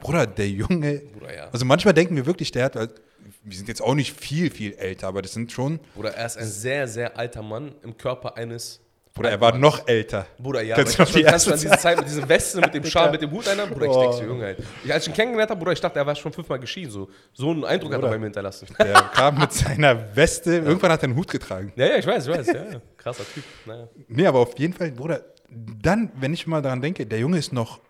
[0.00, 0.98] Bruder, der Junge.
[1.12, 1.48] Bruder, ja.
[1.50, 5.08] Also manchmal denken wir wirklich, der hat, wir sind jetzt auch nicht viel, viel älter,
[5.08, 8.80] aber das sind schon, Bruder, er ist ein sehr, sehr alter Mann im Körper eines.
[9.18, 10.26] Bruder, er war noch älter.
[10.38, 12.84] Bruder, ja, Kannst du noch die du an diese Zeit mit diesem Weste, mit dem
[12.84, 13.66] Schal, mit dem Hut einer?
[13.66, 14.00] Bruder, ich Oh.
[14.00, 14.58] denke so, Junge, halt.
[14.84, 16.90] ich, als ich ihn kennengelernt habe, Bruder, ich dachte, er war schon fünfmal geschieden.
[16.90, 18.10] So, so einen Eindruck hat er Bruder.
[18.12, 18.66] bei mir hinterlassen.
[18.78, 21.72] Der kam mit seiner Weste, irgendwann hat er einen Hut getragen.
[21.76, 22.80] Ja, ja, ich weiß, ich weiß, ja, ja.
[22.96, 23.44] Krasser Typ.
[23.66, 23.88] Naja.
[24.08, 27.52] Nee, aber auf jeden Fall, Bruder, dann, wenn ich mal daran denke, der Junge ist
[27.52, 27.80] noch,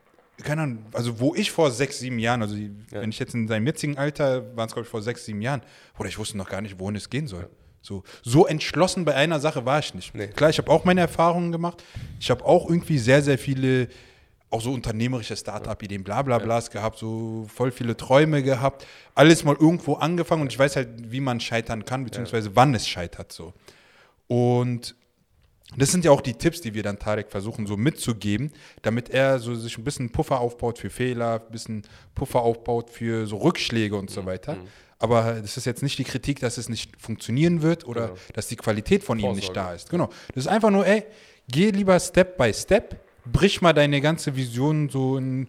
[0.45, 3.49] keine Ahnung, also wo ich vor sechs, sieben Jahren, also die- wenn ich jetzt in
[3.49, 5.63] seinem jetzigen Alter, waren es glaube ich vor sechs, sieben Jahren,
[5.97, 7.49] Bruder, ich wusste noch gar nicht, wohin es gehen soll.
[7.81, 10.15] So, so entschlossen bei einer Sache war ich nicht.
[10.15, 10.29] Nee.
[10.29, 11.83] Klar, ich habe auch meine Erfahrungen gemacht.
[12.21, 13.89] Ich habe auch irgendwie sehr, sehr viele,
[14.51, 18.87] auch so unternehmerische Start-up-Ideen, bla bla blas gehabt, so voll viele Träume gehabt.
[19.15, 22.89] Alles mal irgendwo angefangen und ich weiß halt, wie man scheitern kann, beziehungsweise wann es
[22.89, 23.55] scheitert so.
[24.27, 24.95] Und
[25.77, 29.39] das sind ja auch die Tipps, die wir dann Tarek versuchen so mitzugeben, damit er
[29.39, 31.83] so sich ein bisschen Puffer aufbaut für Fehler, ein bisschen
[32.15, 34.57] Puffer aufbaut für so Rückschläge und so weiter.
[34.99, 38.57] Aber das ist jetzt nicht die Kritik, dass es nicht funktionieren wird oder dass die
[38.57, 39.69] Qualität von ihm nicht Vorsorge.
[39.71, 39.91] da ist.
[39.91, 40.09] Genau.
[40.35, 41.05] Das ist einfach nur, ey,
[41.49, 45.49] geh lieber Step by Step, brich mal deine ganze Vision so in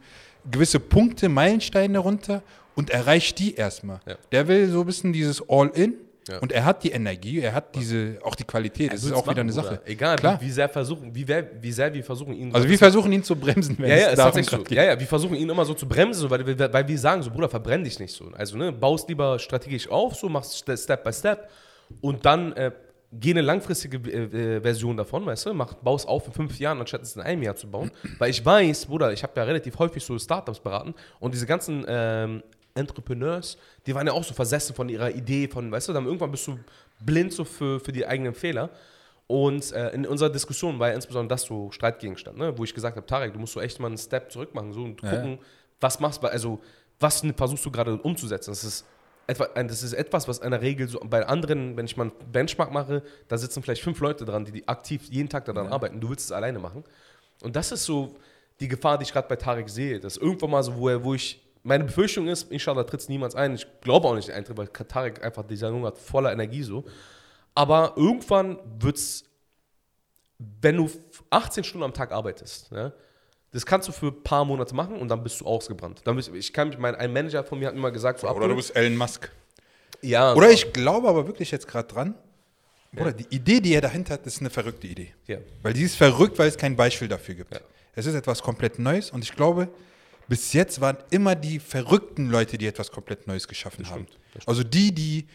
[0.49, 2.43] gewisse Punkte, Meilensteine runter
[2.75, 3.99] und erreich die erstmal.
[4.05, 4.17] Ja.
[4.31, 5.95] Der will so ein bisschen dieses All-In
[6.29, 6.37] Ja.
[6.39, 8.93] und er hat die Energie, er hat diese, auch die Qualität.
[8.93, 9.81] Das ist auch wieder eine Sache.
[9.85, 10.39] Egal, Klar.
[10.41, 12.53] wie, sehr versuchen, wie, wie sehr wir versuchen, ihn.
[12.53, 14.63] Also wir versuchen ihn zu bremsen, wenn ja, ja, es darum tatsächlich so.
[14.63, 14.77] geht.
[14.77, 17.21] Ja, ja, wir versuchen ihn immer so zu bremsen, so, weil, wir- weil wir sagen
[17.23, 18.25] so, Bruder, verbrenn dich nicht so.
[18.37, 21.49] Also, ne, baust lieber strategisch auf, so machst Ste- Step by Step
[22.01, 22.71] und dann äh,
[23.11, 26.79] geh eine langfristige äh, äh, Version davon, weißt du, mach, baust auf in fünf Jahren,
[26.79, 27.89] anstatt es in einem Jahr zu bauen.
[28.19, 31.83] weil ich weiß, Bruder, ich habe ja relativ häufig so Startups beraten und diese ganzen
[31.87, 32.43] ähm,
[32.75, 36.31] Entrepreneurs, die waren ja auch so versessen von ihrer Idee, von, weißt du, dann irgendwann
[36.31, 36.59] bist du
[36.99, 38.69] blind so für, für die eigenen Fehler.
[39.27, 42.57] Und äh, in unserer Diskussion war ja insbesondere das so Streitgegenstand, ne?
[42.57, 44.81] wo ich gesagt habe, Tarek, du musst so echt mal einen Step zurück machen so,
[44.81, 45.37] und gucken,
[45.79, 46.59] was machst du, also
[46.99, 48.51] was versuchst du gerade umzusetzen.
[48.51, 48.85] Das ist,
[49.27, 52.31] etwa, das ist etwas, was in der Regel so bei anderen, wenn ich mal einen
[52.31, 56.01] Benchmark mache, da sitzen vielleicht fünf Leute dran, die, die aktiv jeden Tag daran arbeiten.
[56.01, 56.83] Du willst es alleine machen.
[57.41, 58.15] Und das ist so
[58.59, 59.99] die Gefahr, die ich gerade bei Tarek sehe.
[59.99, 63.35] Dass irgendwann mal so, wo, er, wo ich, meine Befürchtung ist, inshallah tritt es niemals
[63.35, 63.55] ein.
[63.55, 66.85] Ich glaube auch nicht, eintritt, weil Tarek einfach dieser Junge hat voller Energie so.
[67.55, 69.25] Aber irgendwann wird es,
[70.61, 70.89] wenn du
[71.29, 72.93] 18 Stunden am Tag arbeitest, ne,
[73.51, 76.01] das kannst du für ein paar Monate machen und dann bist du ausgebrannt.
[76.03, 78.35] Dann bist, ich kann mich, mein, ein Manager von mir hat immer gesagt, so Oder
[78.35, 79.31] Abdul- du bist Elon Musk.
[80.01, 82.15] ja, Oder ich glaube aber wirklich jetzt gerade dran,
[82.97, 85.13] oder die Idee, die er dahinter hat, ist eine verrückte Idee.
[85.27, 85.37] Ja.
[85.61, 87.53] Weil die ist verrückt, weil es kein Beispiel dafür gibt.
[87.53, 87.59] Ja.
[87.93, 89.67] Es ist etwas komplett Neues und ich glaube,
[90.29, 94.07] bis jetzt waren immer die verrückten Leute, die etwas komplett Neues geschaffen haben.
[94.45, 95.27] Also die, die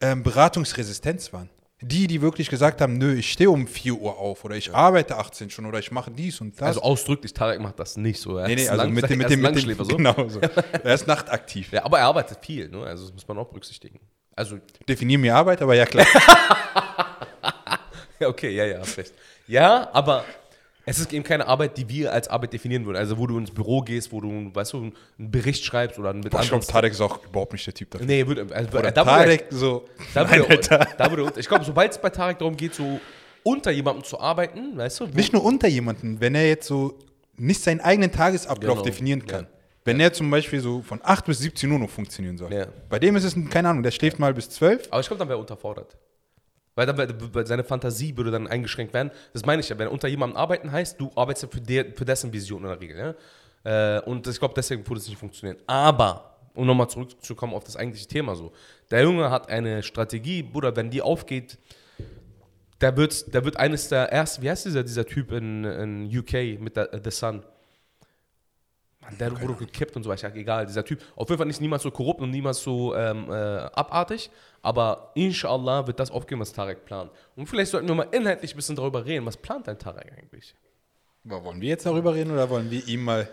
[0.00, 1.48] ähm, beratungsresistent waren.
[1.80, 5.16] Die, die wirklich gesagt haben, nö, ich stehe um 4 Uhr auf oder ich arbeite
[5.16, 6.68] 18 Stunden oder ich mache dies und das.
[6.68, 8.36] Also ausdrücklich, Tarek macht das nicht so.
[8.36, 9.96] Er nee, nee, ist also lang- mit dem, mit dem, mit dem so.
[9.96, 10.40] genau so.
[10.40, 11.70] Er ist nachtaktiv.
[11.70, 12.82] Ja, aber er arbeitet viel, ne?
[12.82, 14.00] also das muss man auch berücksichtigen.
[14.34, 16.06] Also, Definier mir Arbeit, aber ja klar.
[18.18, 19.12] ja, okay, ja, ja, hast recht.
[19.46, 20.24] Ja, aber
[20.88, 22.96] es ist eben keine Arbeit, die wir als Arbeit definieren würden.
[22.96, 24.78] Also, wo du ins Büro gehst, wo du, weißt du,
[25.18, 27.90] einen Bericht schreibst oder mit Boah, ich glaube, Tarek ist auch überhaupt nicht der Typ
[27.90, 28.06] dafür.
[28.06, 29.84] Nee, würde, also, Oder da würde, Tarek so.
[30.14, 30.86] da Nein, würde, Alter.
[30.96, 33.00] da würde, ich glaube, sobald es bei Tarek darum geht, so
[33.42, 36.98] unter jemandem zu arbeiten, weißt du, wo, Nicht nur unter jemanden, wenn er jetzt so
[37.36, 38.84] nicht seinen eigenen Tagesablauf Genau.
[38.84, 39.44] definieren kann.
[39.44, 39.48] Ja.
[39.84, 42.52] Wenn er zum Beispiel so von 8 bis 17 Uhr noch funktionieren soll.
[42.52, 42.66] Ja.
[42.90, 44.88] Bei dem ist es, ein- keine Ahnung, der schläft mal bis 12.
[44.90, 45.96] aber ich glaube, dann wäre er unterfordert.
[46.78, 49.10] Weil dann seine Fantasie würde dann eingeschränkt werden.
[49.32, 51.86] Das meine ich ja, wenn er unter jemandem arbeiten heißt, du arbeitest ja für, der,
[51.92, 53.16] für dessen Vision in der Regel.
[53.64, 53.96] Ja?
[53.96, 55.58] Äh, und ich glaube, deswegen würde es nicht funktionieren.
[55.66, 58.52] Aber, um nochmal zurückzukommen auf das eigentliche Thema so,
[58.92, 61.58] der Junge hat eine Strategie, Bruder, wenn die aufgeht,
[62.80, 66.60] der wird, der wird eines der ersten, wie heißt dieser, dieser Typ in, in UK
[66.60, 67.42] mit der, The Sun?
[69.18, 71.00] Der wurde gekippt und so, ich sag, egal, dieser Typ.
[71.16, 74.30] Auf jeden Fall nicht niemals so korrupt und niemals so ähm, äh, abartig,
[74.62, 77.10] aber inshallah wird das aufgehen, was Tarek plant.
[77.36, 80.54] Und vielleicht sollten wir mal inhaltlich ein bisschen darüber reden, was plant dein Tarek eigentlich?
[81.24, 83.28] Aber wollen wir jetzt darüber reden oder wollen wir ihm mal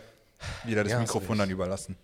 [0.64, 1.98] wieder das Ja, Mikrofon dann überlassen?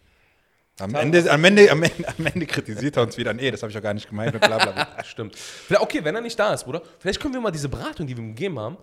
[0.79, 3.69] Am Ende, am, Ende, am, Ende, am Ende kritisiert er uns wieder, nee, das habe
[3.69, 5.03] ich doch gar nicht gemeint und bla bla bla.
[5.03, 5.37] Stimmt.
[5.69, 8.23] Okay, wenn er nicht da ist, Bruder, vielleicht können wir mal diese Beratung, die wir
[8.23, 8.77] ihm gegeben haben,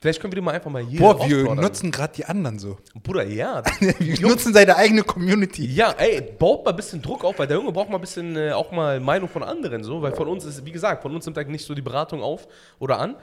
[0.00, 2.78] Vielleicht können wir die mal einfach mal hier Boah, wir nutzen gerade die anderen so.
[3.02, 3.62] Bruder, ja.
[3.98, 5.66] Wir nutzen seine eigene Community.
[5.66, 8.34] Ja, ey, baut mal ein bisschen Druck auf, weil der Junge braucht mal ein bisschen
[8.34, 11.26] äh, auch mal Meinung von anderen, so, weil von uns ist, wie gesagt, von uns
[11.26, 13.14] nimmt er nicht so die Beratung auf oder an.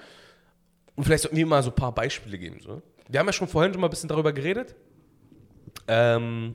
[0.96, 2.84] Und vielleicht sollten wir mal so ein paar Beispiele geben, so.
[3.10, 4.76] Wir haben ja schon vorhin schon mal ein bisschen darüber geredet.
[5.88, 6.54] Ähm,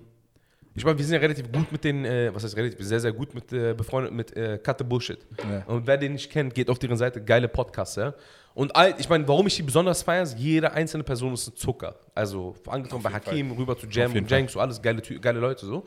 [0.75, 3.13] ich meine, wir sind ja relativ gut mit den, äh, was heißt relativ, sehr, sehr
[3.13, 5.19] gut mit äh, befreundet mit äh, Cut the Bullshit.
[5.39, 5.65] Ja.
[5.67, 8.15] Und wer den nicht kennt, geht auf deren Seite, geile Podcasts, ja.
[8.55, 11.57] Und all, ich meine, warum ich die besonders feiere, ist, jede einzelne Person ist ein
[11.57, 11.97] Zucker.
[12.15, 15.87] Also angefangen bei Hakim, rüber zu Jam und Jank, so alles geile, geile Leute so.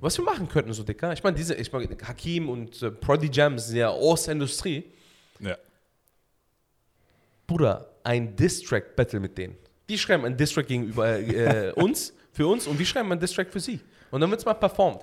[0.00, 1.12] Was wir machen könnten, so dicker.
[1.12, 4.84] Ich meine, diese, ich meine, Hakim und äh, Prodi Jam sind ja aus der Industrie.
[5.40, 5.56] Ja.
[7.46, 9.56] Bruder, ein Distrack-Battle mit denen.
[9.88, 13.60] Die schreiben ein Distrack gegenüber äh, uns, für uns, und wir schreiben ein Distrack für
[13.60, 13.80] sie.
[14.10, 15.02] Und dann wird es mal performt.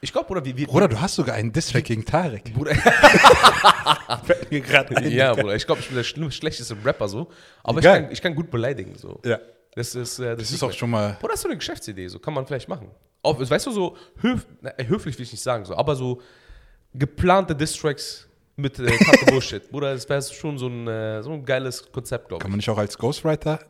[0.00, 2.52] Ich glaube, Bruder, wir, wir Bruder, du hast sogar einen Distrack gegen Tarek.
[2.54, 2.74] Bruder,
[4.24, 5.10] Fällt mir gerade ein.
[5.12, 5.32] ja.
[5.34, 7.28] Bruder, ich glaube, ich bin der schlimm, schlechteste Rapper so.
[7.62, 9.20] Aber ich kann, ich kann gut beleidigen so.
[9.24, 9.38] Ja.
[9.74, 11.16] Das ist, äh, Das sieht ist auch schon mal.
[11.20, 12.90] Bruder, das ist so eine Geschäftsidee, so kann man vielleicht machen.
[13.22, 16.20] Auch, weißt du, so höf, na, höflich will ich nicht sagen, so, aber so
[16.94, 18.90] geplante Distracks mit äh,
[19.26, 19.70] Bullshit.
[19.70, 22.52] Bruder, das wäre schon so ein, äh, so ein geiles Konzept, glaube Kann ich.
[22.52, 23.60] man nicht auch als Ghostwriter?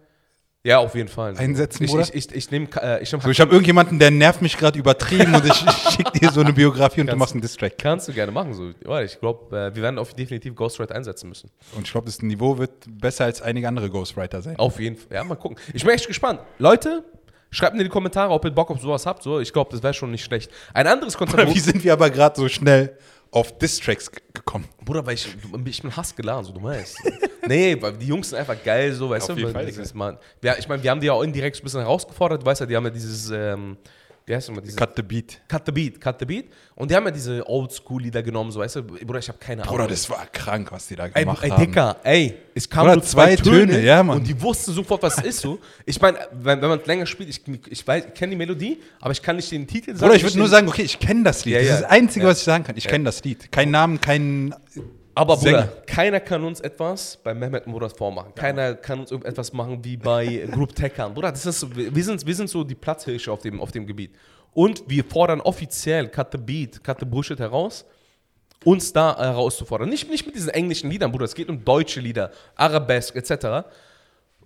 [0.64, 1.36] Ja, auf jeden Fall.
[1.36, 2.04] Einsetzen, ich, Bruder?
[2.04, 4.78] ich, ich, ich nehme äh, ich nehm So, ich habe irgendjemanden, der nervt mich gerade
[4.78, 5.54] übertrieben und ich
[5.90, 7.78] schicke dir so eine Biografie und du Kannst- machst einen Distrack.
[7.78, 8.54] Kannst du gerne machen.
[8.54, 8.70] So.
[9.00, 11.50] Ich glaube, äh, wir werden auf definitiv Ghostwriter einsetzen müssen.
[11.74, 14.54] Und ich glaube, das Niveau wird besser als einige andere Ghostwriter sein.
[14.56, 15.08] Auf jeden Fall.
[15.16, 15.56] Ja, mal gucken.
[15.74, 16.38] Ich bin echt gespannt.
[16.58, 17.02] Leute,
[17.50, 19.24] schreibt mir in die Kommentare, ob ihr Bock auf sowas habt.
[19.24, 20.48] So, ich glaube, das wäre schon nicht schlecht.
[20.74, 21.42] Ein anderes Konzept.
[21.42, 22.96] Oder wie sind wir aber gerade so schnell
[23.32, 24.68] auf Distracks gekommen?
[24.84, 26.96] Bruder, weil ich, du- ich bin Hass geladen, so du weißt.
[27.48, 29.40] nee, weil die Jungs sind einfach geil, so, weißt Auf du?
[29.40, 31.62] jeden weil Fall, dieses Mal, ja, ich meine, wir haben die ja auch indirekt ein
[31.64, 33.76] bisschen herausgefordert, du weißt ja, die haben ja dieses, ähm,
[34.24, 35.40] wie heißt das immer, dieses Cut the Beat.
[35.48, 36.46] Cut the Beat, Cut the Beat.
[36.74, 38.82] Und die haben ja diese Oldschool-Lieder genommen, so, weißt du?
[38.82, 39.74] Bruder, ich habe keine Ahnung.
[39.74, 41.60] Bruder, das war krank, was die da Ey, gemacht ey haben.
[41.60, 44.18] Dicker, ey, es kamen nur zwei, zwei Töne, Töne, ja, Mann.
[44.18, 45.58] und die wussten sofort, was es ist so.
[45.84, 48.80] Ich meine, wenn, wenn man es länger spielt, ich, ich weiß, ich kenne die Melodie,
[49.00, 50.00] aber ich kann nicht den Titel sagen.
[50.00, 51.54] Bruder, ich würde nur sagen, okay, ich kenne das Lied.
[51.54, 52.76] Ja, das ist das Einzige, was ich sagen kann.
[52.76, 53.50] Ich kenne das Lied.
[53.50, 54.54] Kein Namen, kein.
[55.14, 55.62] Aber Sänger.
[55.62, 58.34] Bruder, keiner kann uns etwas bei Mehmet Murat vormachen.
[58.34, 61.12] Keiner kann uns irgendetwas machen wie bei Group Tekan.
[61.12, 64.14] Bruder, das ist, wir, sind, wir sind so die Platzhirsche auf dem, auf dem Gebiet.
[64.54, 67.84] Und wir fordern offiziell Cut the Beat, Cut the Bullshit heraus,
[68.64, 69.88] uns da herauszufordern.
[69.88, 73.66] Nicht, nicht mit diesen englischen Liedern, Bruder, es geht um deutsche Lieder, Arabesk etc.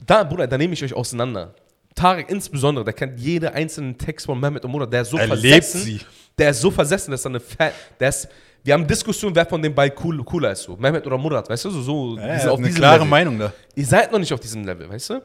[0.04, 1.54] Da, Bruder, da nehme ich euch auseinander.
[1.94, 5.26] Tarek insbesondere, der kennt jeden einzelnen Text von Mehmet und Murat, der ist so Er
[5.28, 5.80] versessen.
[5.80, 6.00] sie.
[6.36, 8.28] Der ist so versessen, dass er eine Fa der ist,
[8.66, 10.62] wir haben Diskussionen, wer von den beiden cool, cooler ist.
[10.64, 10.76] So.
[10.76, 11.70] Mehmet oder Murat, weißt du?
[11.70, 13.08] So, so Ja, die sind auf eine klare Level.
[13.08, 13.52] Meinung da.
[13.74, 15.22] Ihr seid noch nicht auf diesem Level, weißt du?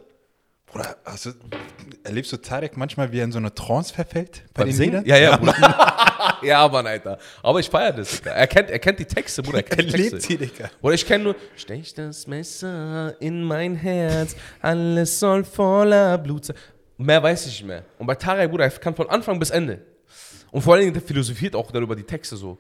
[0.68, 1.32] Bruder, du,
[2.04, 4.44] erlebst du Tarek manchmal, wie er in so eine Trance verfällt?
[4.54, 5.04] Bei Beim den Singen?
[5.04, 5.06] Liedern?
[5.06, 6.38] Ja, ja, Bruder.
[6.44, 7.18] ja, Mann, Alter.
[7.44, 8.12] Aber ich feiere das.
[8.20, 8.32] Digga.
[8.32, 9.58] Er kennt, er kennt die Texte, Bruder.
[9.58, 10.16] Er kennt Er die Texte.
[10.16, 10.70] lebt sie, Digga.
[10.82, 16.56] Oder ich kenne nur, stech das Messer in mein Herz, alles soll voller Blut sein.
[16.98, 17.84] Mehr weiß ich nicht mehr.
[17.98, 19.80] Und bei Tarek, Bruder, er kann von Anfang bis Ende.
[20.52, 22.58] Und vor allen Dingen, der philosophiert auch darüber die Texte so.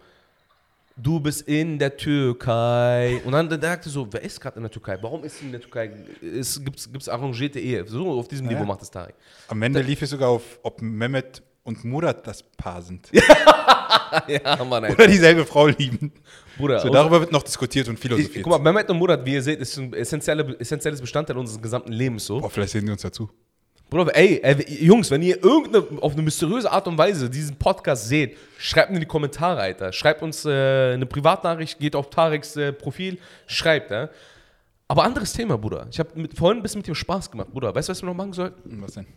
[0.98, 3.22] Du bist in der Türkei.
[3.24, 4.98] Und dann der sagte so, wer ist gerade in der Türkei?
[5.02, 5.92] Warum ist sie in der Türkei?
[6.22, 7.86] Es gibt gibt's arrangierte Ehe.
[7.88, 9.16] So auf diesem Niveau macht es Tarek.
[9.48, 13.08] Am Ende lief es sogar auf, ob Mehmet und Murat das Paar sind.
[14.28, 14.94] ja, Mann, Alter.
[14.96, 16.12] Oder dieselbe Frau lieben.
[16.58, 18.44] Bruder, So, darüber wird noch diskutiert und ich, philosophiert.
[18.44, 21.92] guck mal, Mehmet und Murat, wie ihr seht, ist ein essentielle, essentielles Bestandteil unseres gesamten
[21.92, 22.40] Lebens so.
[22.42, 23.30] Boah, vielleicht sehen die uns dazu.
[23.92, 28.08] Bruder, ey, ey, Jungs, wenn ihr irgendeine, auf eine mysteriöse Art und Weise diesen Podcast
[28.08, 29.92] seht, schreibt mir in die Kommentare, Alter.
[29.92, 34.10] Schreibt uns äh, eine Privatnachricht, geht auf Tareks äh, Profil, schreibt, ja.
[34.88, 35.88] Aber anderes Thema, Bruder.
[35.92, 37.76] Ich habe vorhin ein bisschen mit dir Spaß gemacht, Bruder.
[37.76, 38.82] Weißt du, was wir noch machen sollten?
[38.82, 39.08] Was denn?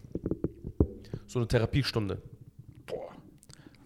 [1.28, 2.20] So eine Therapiestunde.
[2.84, 3.10] Boah.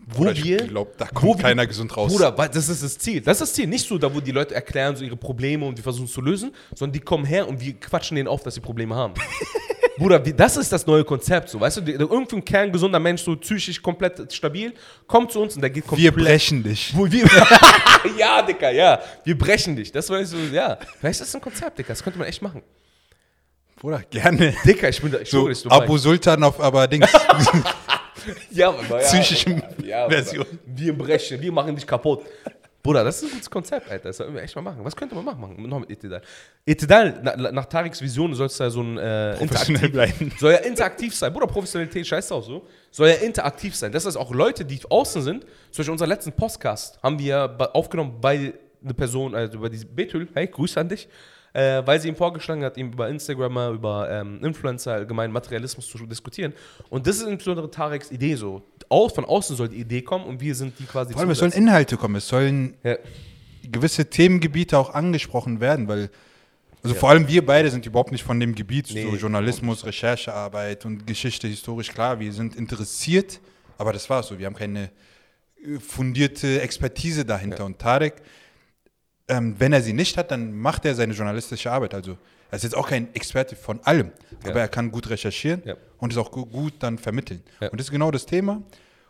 [0.06, 0.56] Wo Bruder, ich wir.
[0.68, 2.10] glaub, da kommt wir- keiner gesund raus.
[2.12, 3.20] Bruder, das ist das Ziel.
[3.20, 3.66] Das ist das Ziel.
[3.66, 6.22] Nicht so, da wo die Leute erklären so ihre Probleme und wir versuchen es zu
[6.22, 9.12] lösen, sondern die kommen her und wir quatschen denen auf, dass sie Probleme haben.
[9.98, 11.48] Bruder, wie, das ist das neue Konzept.
[11.48, 14.72] So, weißt du, irgendwie ein kerngesunder Mensch, so psychisch komplett stabil,
[15.06, 16.16] kommt zu uns und der geht komplett.
[16.16, 16.94] wir brechen dich.
[16.96, 17.28] Wir,
[18.18, 19.00] ja, Dicker, ja.
[19.24, 19.90] Wir brechen dich.
[19.92, 20.78] Das war so, ja.
[20.98, 21.88] Vielleicht ist das ein Konzept, Dicker.
[21.88, 22.62] Das könnte man echt machen.
[23.80, 24.54] Bruder, gerne.
[24.64, 25.18] Dicker, ich bin da.
[25.18, 27.10] Ich So, schwöre, Abu Sultan auf aber Dings.
[28.50, 30.44] Ja, aber ja, psychischen ja, Version.
[30.66, 32.26] Wir brechen, wir machen dich kaputt.
[32.82, 34.08] Bruder, das ist ein gutes Konzept, Alter.
[34.08, 34.84] Das sollten wir echt mal machen.
[34.84, 35.56] Was könnte man machen?
[35.68, 36.22] Noch mit Etidal.
[36.64, 40.32] Etidal, na, nach Tariks Vision soll es ja so ein äh, Professionell interaktiv- bleiben.
[40.38, 41.32] Soll ja interaktiv sein.
[41.32, 42.66] Bruder, Professionalität, scheiß drauf so.
[42.90, 43.90] Soll ja interaktiv sein.
[43.90, 48.20] Das heißt, auch Leute, die außen sind, zum Beispiel unser letzten Podcast haben wir aufgenommen
[48.20, 51.08] bei einer Person, also bei diesem Betül, hey, Grüße an dich,
[51.52, 55.88] äh, weil sie ihm vorgeschlagen hat, ihm über Instagram, mal über ähm, Influencer, allgemein Materialismus
[55.88, 56.52] zu diskutieren.
[56.90, 58.62] Und das ist insbesondere Tareks Idee so.
[58.88, 61.38] Aus, von außen soll die Idee kommen und wir sind die quasi Vor allem, es
[61.38, 61.52] sollen.
[61.52, 62.16] Inhalte kommen.
[62.16, 62.96] Es sollen ja.
[63.70, 66.10] gewisse Themengebiete auch angesprochen werden, weil
[66.82, 70.84] Also vor allem wir beide sind überhaupt nicht von dem Gebiet, Nee, so Journalismus, Recherchearbeit
[70.86, 72.18] und Geschichte historisch klar.
[72.20, 73.40] Wir sind interessiert,
[73.76, 74.38] aber das war's so.
[74.38, 74.90] Wir haben keine
[75.64, 77.64] äh, fundierte Expertise dahinter.
[77.64, 78.14] Und Tarek,
[79.28, 81.94] ähm, wenn er sie nicht hat, dann macht er seine journalistische Arbeit.
[81.94, 82.16] Also
[82.50, 84.12] er ist jetzt auch kein Experte von allem,
[84.44, 84.50] Ja.
[84.50, 85.74] aber er kann gut recherchieren Ja.
[85.98, 87.42] und ist auch gu- gut dann vermitteln.
[87.60, 87.68] Ja.
[87.70, 88.62] Und das ist genau das Thema.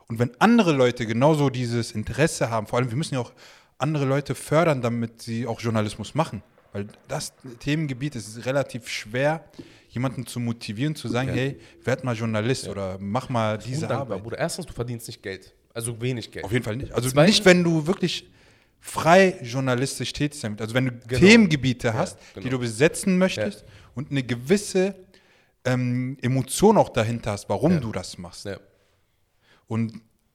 [0.09, 3.33] Und wenn andere Leute genauso dieses Interesse haben, vor allem wir müssen ja auch
[3.79, 6.42] andere Leute fördern, damit sie auch Journalismus machen.
[6.72, 9.44] Weil das Themengebiet ist relativ schwer,
[9.90, 14.22] jemanden zu motivieren, zu sagen, hey, werd mal Journalist oder mach mal diese Undankbar, Arbeit.
[14.22, 14.38] Bruder.
[14.38, 15.55] Erstens, du verdienst nicht Geld.
[15.72, 16.44] Also wenig Geld.
[16.44, 16.92] Auf jeden Fall nicht.
[16.92, 18.29] Also Zweitens- nicht, wenn du wirklich
[18.80, 20.62] frei journalistisch tätig sein willst.
[20.62, 21.20] Also wenn du Genau.
[21.20, 22.50] Themengebiete hast, die genau.
[22.52, 23.64] du besetzen möchtest
[23.94, 24.94] und eine gewisse
[25.64, 27.80] ähm, Emotion auch dahinter hast, warum Ja.
[27.80, 28.44] du das machst.
[28.46, 28.58] Ja.
[29.66, 29.92] Und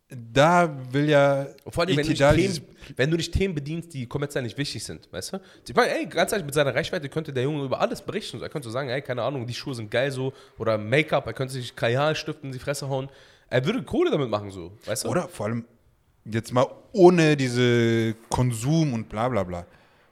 [0.09, 2.61] da will ja Und vor allem, wenn du, Themen,
[2.97, 5.39] wenn du nicht Themen bedienst, die kommerziell nicht wichtig sind, weißt du?
[5.67, 8.39] Ich meine, ey, ganz ehrlich, mit seiner Reichweite könnte der Junge über alles berichten.
[8.41, 11.33] Er könnte so sagen, ey, keine Ahnung, die Schuhe sind geil so, oder Make-up, er
[11.33, 13.09] könnte sich Kajalstiften in die Fresse hauen.
[13.49, 15.09] Er würde Kohle damit machen, so, weißt du?
[15.09, 15.65] Oder vor allem
[16.25, 19.65] jetzt mal ohne diese Konsum und bla bla bla.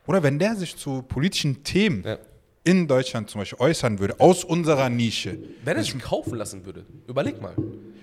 [0.07, 2.17] Oder wenn der sich zu politischen Themen Ja.
[2.63, 5.37] in Deutschland zum Beispiel äußern würde, aus unserer Nische.
[5.63, 7.53] Wenn er sich kaufen lassen würde, überleg mal.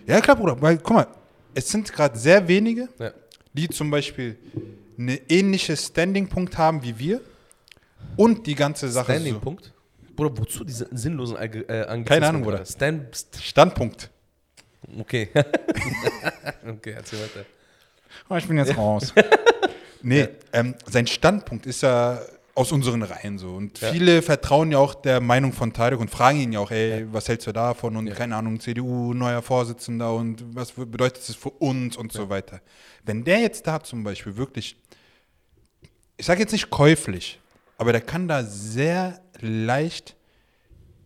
[0.06, 1.06] Ja, klar, Bruder, weil guck mal,
[1.54, 3.12] es sind gerade sehr wenige, Ja.
[3.52, 4.38] die zum Beispiel
[4.98, 7.20] eine ähnliche Standing-Punkt haben wie wir
[8.16, 9.18] und die ganze Sache so.
[9.18, 9.72] Standing-Punkt.
[10.16, 12.42] Bruder, wozu diese sinnlosen Alge- äh, Keine Ahnung?
[12.42, 12.64] Bruder.
[12.64, 14.10] Stand, st Standpunkt.
[14.98, 15.28] okay.
[16.66, 17.44] okay, erzähl weiter.
[18.28, 19.12] Oh, ich bin jetzt raus.
[20.02, 22.20] nee, ähm, sein Standpunkt ist ja
[22.54, 23.54] aus unseren Reihen so.
[23.54, 23.92] Und Ja.
[23.92, 27.28] viele vertrauen ja auch der Meinung von Tarek und fragen ihn ja auch, ey, was
[27.28, 27.96] hältst du davon?
[27.96, 32.60] Und keine Ahnung, CDU, neuer Vorsitzender und was bedeutet das für uns und so weiter.
[33.04, 34.76] Wenn der jetzt da zum Beispiel wirklich,
[36.16, 37.38] ich sage jetzt nicht käuflich,
[37.76, 40.16] aber der kann da sehr leicht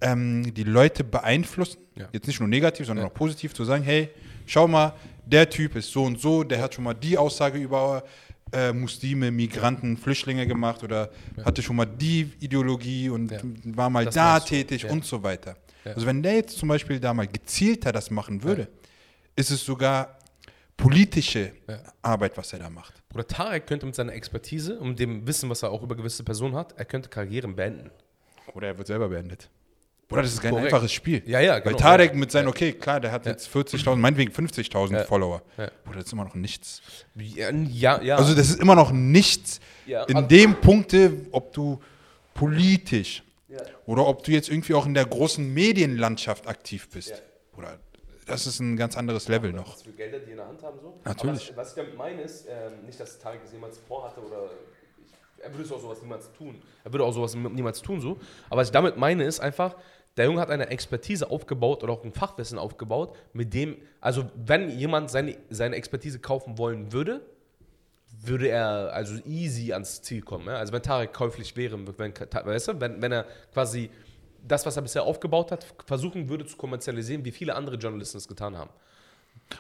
[0.01, 1.79] ähm, die Leute beeinflussen.
[1.97, 2.09] Ja.
[2.13, 3.11] Jetzt nicht nur negativ, sondern Ja.
[3.11, 4.09] auch positiv zu sagen, hey,
[4.47, 4.95] schau mal,
[5.27, 8.05] der Typ ist so und so, der hat schon mal die Aussage über
[8.53, 11.11] äh, Muslime, Migranten, Flüchtlinge gemacht oder
[11.45, 13.41] hatte schon mal die Ideologie und Ja.
[13.77, 14.91] war mal Das da tätig ja.
[14.91, 15.57] und so weiter.
[15.85, 15.93] Ja.
[15.95, 18.69] Also wenn der jetzt zum Beispiel da mal gezielter das machen würde,
[19.37, 20.19] ist es sogar
[20.77, 21.79] politische Ja.
[22.03, 22.95] Arbeit, was er da macht.
[23.09, 26.55] Bruder, Tarek könnte mit seiner Expertise und dem Wissen, was er auch über gewisse Personen
[26.57, 27.91] hat, er könnte Karrieren beenden.
[28.55, 29.49] Oder er wird selber beendet.
[30.13, 30.73] Oder das ist kein Korrekt.
[30.73, 31.23] einfaches Spiel.
[31.27, 31.77] Ja, ja, Weil genau.
[31.79, 32.19] Tarek Ja.
[32.19, 33.33] mit seinen, okay, klar, der hat Ja.
[33.33, 35.05] jetzt 40.000, meinetwegen 50.000 Ja.
[35.05, 35.43] Follower.
[35.57, 35.71] Ja.
[35.87, 36.83] Oder das ist immer noch nichts.
[37.15, 38.17] Ja, ja.
[38.17, 41.81] Also das ist immer noch nichts in Also- dem Punkte, ob du
[42.35, 43.23] politisch
[43.87, 47.11] oder ob du jetzt irgendwie auch in der großen Medienlandschaft aktiv bist.
[47.11, 47.17] Ja.
[47.59, 47.79] Oder
[48.27, 49.75] das ist ein ganz anderes Level noch.
[49.75, 50.99] Was für Gelder, die in der Hand haben, so.
[51.05, 51.51] Natürlich.
[51.51, 54.51] Was, was ich damit meine, ist, ähm, nicht, dass Tarek es jemals vorhatte oder.
[55.45, 56.63] Er würde auch sowas niemals tun.
[56.85, 58.17] Er würde auch sowas niemals tun, so.
[58.49, 59.75] Aber was ich damit meine, ist einfach,
[60.17, 64.71] der Junge hat eine Expertise aufgebaut oder auch ein Fachwissen aufgebaut, mit dem, also wenn
[64.71, 67.23] jemand seine, seine Expertise kaufen wollen würde,
[68.21, 70.47] würde er also easy ans Ziel kommen.
[70.47, 70.57] Ja?
[70.57, 73.91] Also wenn Tarek käuflich wäre, wenn, weißt du, wenn, wenn er quasi
[74.47, 78.29] das, was er bisher aufgebaut hat, versuchen würde zu kommerzialisieren, wie viele andere Journalisten es
[78.29, 78.71] getan haben.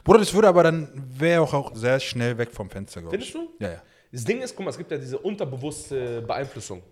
[0.05, 3.33] Bruder, das würde aber dann, wäre auch, auch sehr schnell weg vom Fenster, glaube ich.
[3.33, 3.65] Findest du?
[3.65, 3.83] Ja, ja.
[4.11, 6.83] Das Ding ist, guck mal, es gibt ja diese unterbewusste Beeinflussung.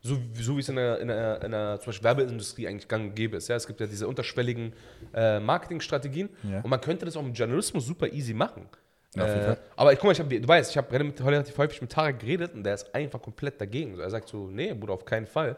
[0.00, 3.06] So, so wie es in der, in, der, in der zum Beispiel Werbeindustrie eigentlich gang
[3.10, 3.48] und gäbe ist.
[3.48, 3.56] Ja?
[3.56, 4.72] Es gibt ja diese unterschwelligen
[5.12, 6.60] äh, Marketingstrategien Ja.
[6.60, 8.68] und man könnte das auch im Journalismus super easy machen.
[9.16, 11.90] Ja, Äh, aber ich guck mal, ich hab, du weißt, ich habe relativ häufig mit
[11.90, 13.96] Tarek geredet und der ist einfach komplett dagegen.
[13.96, 15.56] So, er sagt so, nee, Bruder, auf keinen Fall.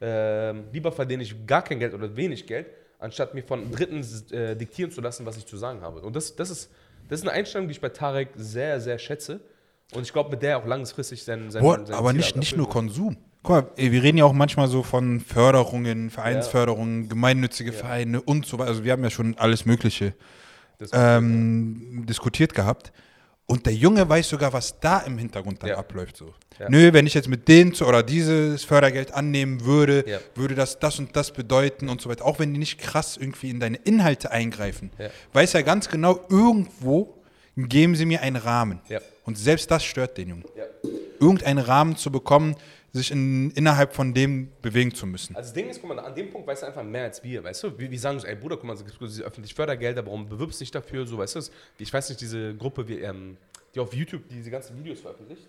[0.00, 2.66] Ähm, lieber verdiene ich gar kein Geld oder wenig Geld,
[2.98, 4.00] anstatt mir von Dritten
[4.32, 6.00] äh, diktieren zu lassen, was ich zu sagen habe.
[6.00, 6.70] Und das, das, ist,
[7.08, 9.40] das ist eine Einstellung, die ich bei Tarek sehr, sehr schätze.
[9.94, 12.56] Und ich glaube, mit der auch langfristig sein, sein, Boah, sein aber Ziel nicht, nicht
[12.56, 12.68] nur.
[12.68, 13.16] Konsum.
[13.46, 18.44] Guck mal, ey, wir reden ja auch manchmal so von Förderungen, Vereinsförderungen, gemeinnützige Vereine und
[18.44, 18.70] so weiter.
[18.70, 20.14] Also wir haben ja schon alles Mögliche
[20.92, 22.92] ähm, diskutiert gehabt.
[23.46, 25.76] Und der Junge weiß sogar, was da im Hintergrund dann Ja.
[25.78, 26.16] abläuft.
[26.16, 26.34] So.
[26.58, 26.68] Ja.
[26.68, 27.46] Nö, wenn ich jetzt mit
[27.76, 30.18] zu, oder dieses Fördergeld annehmen würde, Ja.
[30.34, 32.24] würde das das und das bedeuten und so weiter.
[32.24, 35.06] Auch wenn die nicht krass irgendwie in deine Inhalte eingreifen, Ja.
[35.34, 37.14] weiß er ganz genau, irgendwo
[37.56, 38.80] geben sie mir einen Rahmen.
[38.88, 38.98] Ja.
[39.24, 40.64] Und selbst das stört den Jungen Ja.
[41.20, 42.56] irgendeinen Rahmen zu bekommen,
[42.96, 45.36] sich in, innerhalb von dem bewegen zu müssen.
[45.36, 47.42] Also das Ding ist, guck mal, an dem Punkt weißt du einfach mehr als wir,
[47.44, 47.78] weißt du?
[47.78, 50.60] Wir, wir sagen so, ey Bruder, guck mal, es gibt diese öffentliche Fördergelder, warum bewirbst
[50.60, 51.40] du dich dafür, so, weißt du?
[51.78, 53.36] Ich weiß nicht, diese Gruppe, wie, ähm,
[53.74, 55.46] die auf YouTube diese ganzen Videos veröffentlicht.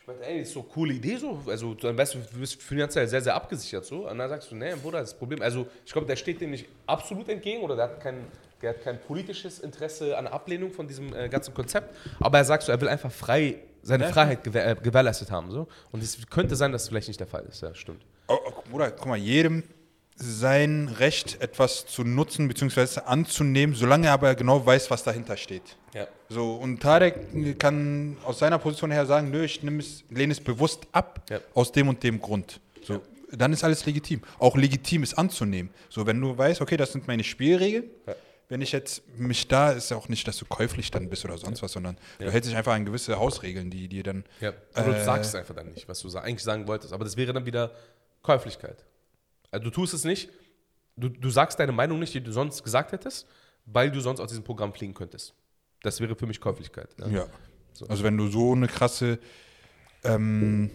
[0.00, 2.62] Ich meinte, ey, ist so eine coole Idee so, also dann weißt du, du bist
[2.62, 4.08] finanziell sehr, sehr abgesichert so.
[4.08, 6.66] Und dann sagst du, nee, Bruder, das Problem, also ich glaube, der steht dem nicht
[6.86, 8.24] absolut entgegen oder der hat kein,
[8.62, 12.62] der hat kein politisches Interesse an Ablehnung von diesem äh, ganzen Konzept, aber er sagt
[12.62, 13.56] so, er will einfach frei,
[13.88, 15.66] seine Freiheit gewähr, äh, gewährleistet haben so.
[15.90, 18.02] Und es könnte sein, dass es vielleicht nicht der Fall ist, ja, stimmt.
[18.28, 18.36] Oh,
[18.70, 19.62] Bruder, guck mal, jedem
[20.20, 23.00] sein Recht, etwas zu nutzen bzw.
[23.06, 25.76] anzunehmen, solange er aber genau weiß, was dahinter steht.
[25.94, 26.08] Ja.
[26.28, 30.40] So, und Tarek kann aus seiner Position her sagen, nö, ich nehme es, lehne es
[30.40, 31.38] bewusst ab, Ja.
[31.54, 32.60] aus dem und dem Grund.
[32.82, 34.22] So, dann ist alles legitim.
[34.40, 35.70] Auch legitim ist anzunehmen.
[35.88, 37.84] So, wenn du weißt, okay, das sind meine Spielregeln,
[38.48, 41.36] wenn ich jetzt mich da, ist ja auch nicht, dass du käuflich dann bist oder
[41.36, 44.24] sonst was, sondern du hältst dich einfach an gewisse Hausregeln, die dir dann.
[44.40, 46.92] Ja, aber du Äh, sagst es einfach dann nicht, was du eigentlich sagen wolltest.
[46.92, 47.72] Aber das wäre dann wieder
[48.22, 48.84] Käuflichkeit.
[49.50, 50.30] Also du tust es nicht,
[50.96, 53.26] du, du sagst deine Meinung nicht, die du sonst gesagt hättest,
[53.66, 55.34] weil du sonst aus diesem Programm fliegen könntest.
[55.82, 56.88] Das wäre für mich Käuflichkeit.
[56.98, 57.08] Ja.
[57.08, 57.26] Ja.
[57.88, 59.18] Also wenn du so eine krasse
[60.04, 60.70] ähm,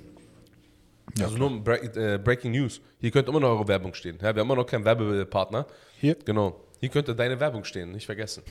[1.20, 2.82] also nur ein Break, äh, Breaking News.
[3.00, 4.18] Hier könnte immer noch eure Werbung stehen.
[4.18, 5.68] Ja, wir haben immer noch keinen Werbepartner.
[6.00, 6.16] Hier?
[6.16, 6.63] Genau.
[6.84, 8.44] Hier könnte deine Werbung stehen, nicht vergessen.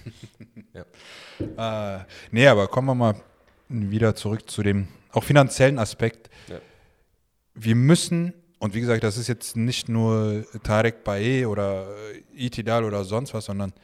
[1.59, 1.99] ja.
[1.99, 3.15] Äh, nee, aber kommen wir mal
[3.69, 6.31] wieder zurück zu dem auch finanziellen Aspekt.
[6.49, 6.59] Ja.
[7.53, 11.95] Wir müssen, und wie gesagt, das ist jetzt nicht nur Tarek Bae oder
[12.35, 13.75] Itidal oder sonst was, sondern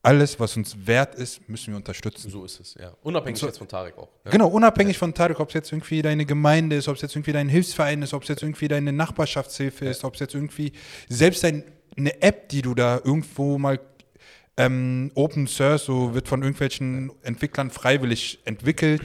[0.00, 2.30] alles, was uns wert ist, müssen wir unterstützen.
[2.30, 2.92] So ist es, ja.
[3.02, 4.10] Unabhängig jetzt von Tarek auch.
[4.24, 4.30] Ja.
[4.30, 7.32] Genau, unabhängig von Tarek, ob es jetzt irgendwie deine Gemeinde ist, ob es jetzt irgendwie
[7.32, 10.70] dein Hilfsverein ist, ob es jetzt irgendwie deine Nachbarschaftshilfe ist, ob es jetzt irgendwie
[11.08, 11.64] selbst ein,
[11.96, 13.80] eine App, die du da irgendwo mal
[14.56, 19.02] ähm, Open Source, so wird von irgendwelchen Entwicklern freiwillig entwickelt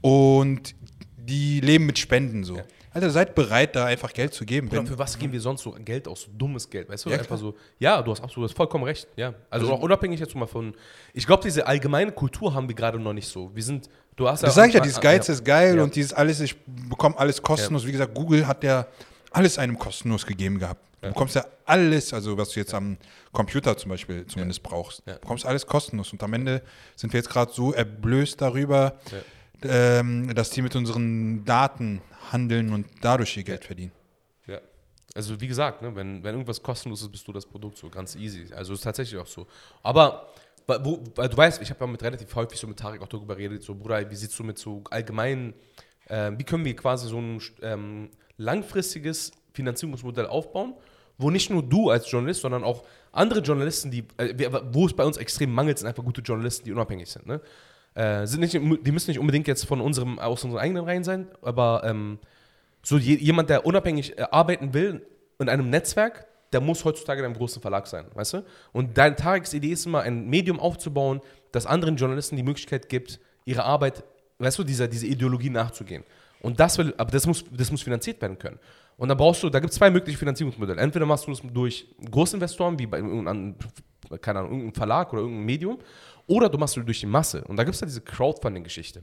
[0.00, 0.74] und
[1.16, 2.58] die leben mit Spenden so.
[2.90, 4.68] Also seid bereit, da einfach Geld zu geben.
[4.68, 6.22] Oder für was geben wir sonst so Geld aus?
[6.22, 7.10] So dummes Geld, weißt du?
[7.10, 9.06] Ja, Einfach so, ja, du hast absolut du hast vollkommen recht.
[9.14, 9.34] Ja.
[9.50, 10.74] Also, auch unabhängig jetzt mal von.
[11.12, 13.54] Ich glaube, diese allgemeine Kultur haben wir gerade noch nicht so.
[13.54, 15.34] Wir sind, du hast das sage ich ja, dieses Geiz ja.
[15.34, 15.82] ist geil Ja.
[15.82, 16.56] und dieses alles, ich
[16.88, 17.86] bekomme alles kostenlos.
[17.86, 18.86] Wie gesagt, Google hat ja
[19.30, 20.82] alles einem kostenlos gegeben gehabt.
[21.00, 22.96] Du bekommst ja alles, also was du jetzt am
[23.32, 25.02] Computer zum Beispiel zumindest brauchst.
[25.06, 26.12] Du bekommst alles kostenlos.
[26.12, 26.62] Und am Ende
[26.96, 28.98] sind wir jetzt gerade so erblößt darüber,
[29.62, 32.00] ähm, dass die mit unseren Daten
[32.32, 33.92] handeln und dadurch ihr Geld verdienen.
[34.46, 34.58] Ja.
[35.14, 38.16] Also wie gesagt, ne, wenn, wenn irgendwas kostenlos ist, bist du das Produkt so ganz
[38.16, 38.52] easy.
[38.52, 39.46] Also ist tatsächlich auch so.
[39.82, 40.32] Aber
[40.66, 43.36] wo, weil du weißt, ich habe ja mit relativ häufig so mit Tarek auch darüber
[43.36, 45.54] geredet, so Bruder, wie siehst du mit so allgemeinen,
[46.08, 50.74] ähm, wie können wir quasi so ein ähm, langfristiges Finanzierungsmodell aufbauen,
[51.18, 55.04] wo nicht nur du als Journalist, sondern auch andere Journalisten, die, äh, wo es bei
[55.04, 57.26] uns extrem mangelt, sind einfach gute Journalisten, die unabhängig sind.
[57.26, 57.40] Ne?
[57.94, 61.28] Äh, sind nicht, die müssen nicht unbedingt jetzt von unserem, aus unseren eigenen Reihen sein,
[61.42, 62.18] aber ähm,
[62.82, 65.04] so je, jemand, der unabhängig äh, arbeiten will
[65.40, 68.44] in einem Netzwerk, der muss heutzutage in einem großen Verlag sein, weißt du?
[68.72, 71.20] Und deine Tareks Idee ist immer, ein Medium aufzubauen,
[71.52, 74.04] das anderen Journalisten die Möglichkeit gibt, ihre Arbeit,
[74.38, 76.04] weißt du, dieser, dieser Ideologie nachzugehen.
[76.40, 78.58] Und das will, aber das muss, das muss finanziert werden können.
[78.96, 80.80] Und da brauchst du, da gibt es zwei mögliche Finanzierungsmodelle.
[80.80, 83.54] Entweder machst du das durch Großinvestoren, wie bei irgendeinem,
[84.20, 85.78] keine Ahnung, irgendeinem Verlag oder irgendeinem Medium,
[86.26, 87.42] oder du machst es durch die Masse.
[87.44, 89.02] Und da gibt es ja diese Crowdfunding-Geschichte.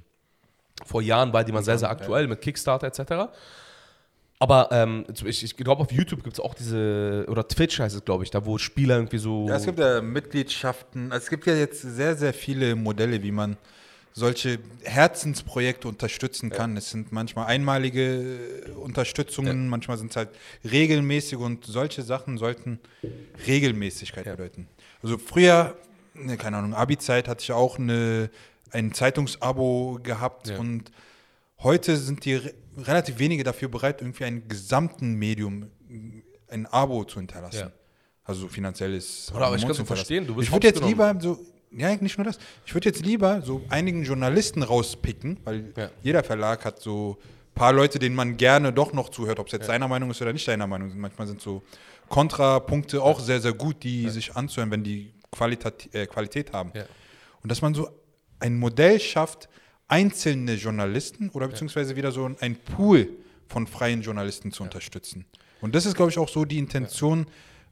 [0.86, 3.32] Vor Jahren war die mal sehr, sehr aktuell mit Kickstarter etc.
[4.40, 8.04] Aber ähm, ich, ich glaube, auf YouTube gibt es auch diese, oder Twitch heißt es,
[8.04, 9.48] glaube ich, da wo Spieler irgendwie so.
[9.48, 11.12] Ja, es gibt ja Mitgliedschaften.
[11.12, 13.58] Also es gibt ja jetzt sehr, sehr viele Modelle, wie man
[14.18, 16.78] solche Herzensprojekte unterstützen kann.
[16.78, 20.30] Es sind manchmal einmalige äh, Unterstützungen, manchmal sind es halt
[20.64, 22.80] regelmäßig und solche Sachen sollten
[23.46, 24.70] Regelmäßigkeit bedeuten.
[25.04, 25.78] Also früher,
[26.14, 28.30] ne, keine Ahnung, Abi-Zeit hatte ich auch eine,
[28.72, 30.60] ein Zeitungsabo gehabt Ja.
[30.60, 30.92] und
[31.60, 35.72] heute sind die re relativ wenige dafür bereit, irgendwie ein gesamten Medium
[36.50, 37.60] ein Abo zu hinterlassen.
[37.60, 37.72] Ja.
[38.26, 39.32] Also so finanzielles.
[39.34, 41.40] Oder aber ich kann so verstehen, du bist Ich würde jetzt lieber so,
[41.72, 42.38] ja, nicht nur das.
[42.66, 45.92] Ich würde jetzt lieber so einigen Journalisten rauspicken, weil Ja.
[46.04, 49.54] jeder Verlag hat so ein paar Leute, denen man gerne doch noch zuhört, ob es
[49.54, 50.96] jetzt seiner Meinung ist oder nicht deiner Meinung ist.
[50.96, 51.64] Manchmal sind so
[52.10, 56.72] Kontrapunkte auch sehr, sehr gut, die sich anzuhören, wenn die Qualitat, äh, Qualität haben.
[56.74, 56.86] Ja.
[57.42, 57.90] Und dass man so
[58.40, 59.50] ein Modell schafft,
[59.88, 63.10] einzelne Journalisten oder beziehungsweise wieder so ein Pool
[63.48, 65.26] von freien Journalisten zu unterstützen.
[65.62, 67.28] Und das ist, glaube ich, auch so die Intention,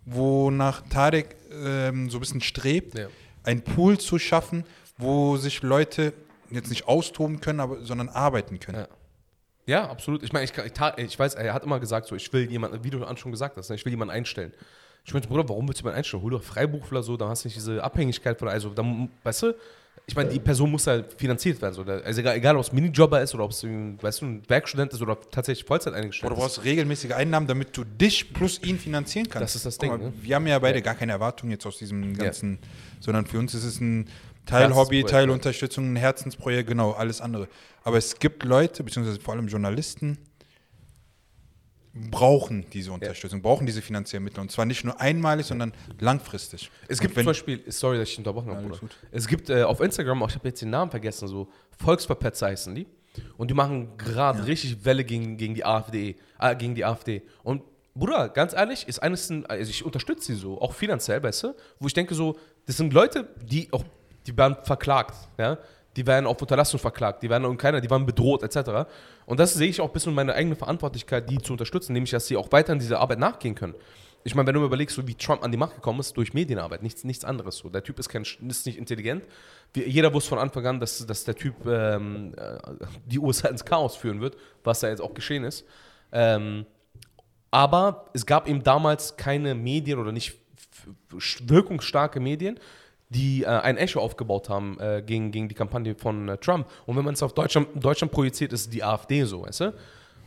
[0.05, 3.07] wonach Tarek ähm, so ein bisschen strebt, Ja.
[3.43, 4.65] Ein Pool zu schaffen,
[4.97, 6.13] wo sich Leute
[6.49, 8.79] jetzt nicht austoben können, aber, sondern arbeiten können.
[8.79, 8.87] Ja.
[9.65, 10.23] Ja, absolut.
[10.23, 12.89] Ich meine, ich, ich, ich weiß, er hat immer gesagt, so, ich will jemanden, wie
[12.89, 14.53] du schon gesagt hast, ne, ich will jemanden einstellen.
[15.05, 16.23] Ich meinte, Bruder, warum willst du jemanden einstellen?
[16.23, 19.55] Hol doch Freiberufler so, dann hast du nicht diese Abhängigkeit von, also, dann, weißt du,
[20.05, 21.73] ich meine, die Person muss halt finanziert werden.
[21.73, 21.83] So.
[21.83, 24.91] Also egal, egal ob es Minijobber ist oder ob es, ein, weißt du, ein Werkstudent
[24.91, 28.77] ist oder tatsächlich Vollzeit eingestellt Oder du brauchst regelmäßige Einnahmen, damit du dich plus ihn
[28.77, 29.43] finanzieren kannst.
[29.43, 30.13] Das ist das Ding, Mal, ne?
[30.21, 32.25] Wir haben ja beide gar keine Erwartung jetzt aus diesem Ja.
[32.25, 32.59] ganzen,
[32.99, 34.09] sondern für uns ist es ein
[34.45, 35.33] Teil Hobby, Teil ja.
[35.33, 37.47] Unterstützung, ein Herzensprojekt, genau, alles andere.
[37.83, 40.17] Aber es gibt Leute, beziehungsweise vor allem Journalisten,
[41.93, 44.39] brauchen diese Unterstützung, brauchen diese finanziellen Mittel.
[44.39, 46.71] Und zwar nicht nur einmalig, sondern langfristig.
[46.87, 48.79] Es gibt zum Beispiel, sorry, dass ich unterbrochen habe, Bruder.
[48.79, 48.97] gut.
[49.11, 52.73] Es gibt äh, auf Instagram, auch, ich habe jetzt den Namen vergessen, so Volksverpetzer heißen
[52.73, 52.87] die.
[53.37, 57.21] Und die machen gerade richtig Welle gegen, gegen die AfD, äh, gegen die AfD.
[57.43, 57.61] Und
[57.93, 61.85] Bruder, ganz ehrlich, ist eines, also ich unterstütze sie so, auch finanziell, weißt du, wo
[61.85, 63.83] ich denke so, das sind Leute, die auch,
[64.25, 65.59] die werden verklagt, ja,
[65.95, 68.89] die werden auf Unterlassung verklagt, die werden und keiner, die waren bedroht, etc.
[69.25, 72.27] Und das sehe ich auch ein bisschen meine eigene Verantwortlichkeit, die zu unterstützen, nämlich, dass
[72.27, 73.75] sie auch weiter in dieser Arbeit nachgehen können.
[74.25, 76.33] Ich meine, wenn du mir überlegst, so wie Trump an die Macht gekommen ist, durch
[76.33, 77.69] Medienarbeit, nichts, nichts anderes so.
[77.69, 79.23] Der Typ ist, kein, ist nicht intelligent.
[79.75, 82.57] Jeder wusste von Anfang an, dass, dass der Typ ähm, äh,
[83.05, 85.65] die USA ins Chaos führen wird, was da jetzt auch geschehen ist.
[86.13, 86.65] Ähm,
[87.51, 90.37] aber es gab eben damals keine Medien oder nicht
[91.11, 92.59] wirkungsstarke Medien,
[93.13, 96.67] die äh, ein Echo aufgebaut haben äh, gegen, gegen die Kampagne von äh, Trump.
[96.85, 99.73] Und wenn man es auf Deutschland, Deutschland projiziert, ist die AfD so, weißt du?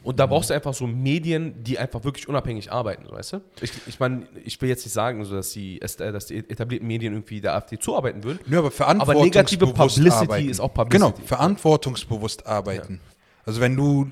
[0.02, 3.40] Und da brauchst du einfach so Medien, die einfach wirklich unabhängig arbeiten, so, weißt du?
[3.60, 6.86] Ich, ich meine, ich will jetzt nicht sagen, so, dass, die, äh, dass die etablierten
[6.86, 8.38] Medien irgendwie der AfD zuarbeiten würden.
[8.46, 10.48] Nö, aber Aber negative verantwortungsbewusst Publicity arbeiten.
[10.48, 11.12] ist auch Publicity.
[11.12, 13.00] Genau, verantwortungsbewusst arbeiten.
[13.44, 14.10] Also wenn du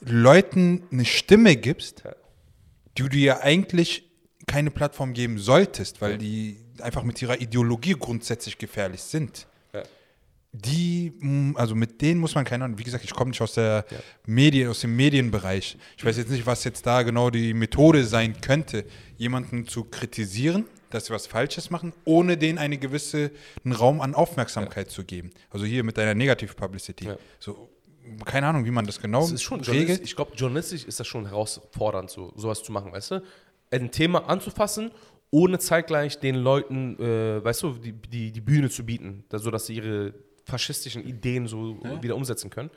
[0.00, 2.02] Leuten eine Stimme gibst,
[2.98, 4.10] die du ja eigentlich
[4.46, 9.46] keine Plattform geben solltest, weil die einfach mit ihrer Ideologie grundsätzlich gefährlich sind.
[9.72, 9.82] Ja.
[10.52, 13.54] Die, mm, also mit denen muss man keine Ahnung, wie gesagt, ich komme nicht aus
[13.54, 13.84] der
[14.26, 15.76] Medien, aus dem Medienbereich.
[15.96, 18.84] Ich weiß jetzt nicht, was jetzt da genau die Methode sein könnte,
[19.16, 23.30] jemanden zu kritisieren, dass sie was Falsches machen, ohne denen einen gewissen
[23.66, 25.30] Raum an Aufmerksamkeit zu geben.
[25.50, 27.06] Also hier mit deiner Negativ-Publicity.
[27.06, 27.16] Ja.
[27.38, 27.68] So,
[28.24, 30.02] keine Ahnung, wie man das genau Das ist schon regelt.
[30.02, 33.22] ich glaube, journalistisch ist das schon herausfordernd, so, sowas zu machen, weißt du?
[33.70, 34.92] Ein Thema anzufassen,
[35.36, 39.66] ohne zeitgleich den Leuten, äh, weißt du, die, die, die Bühne zu bieten, da, sodass
[39.66, 40.14] sie ihre
[40.44, 42.70] faschistischen Ideen so wieder umsetzen können.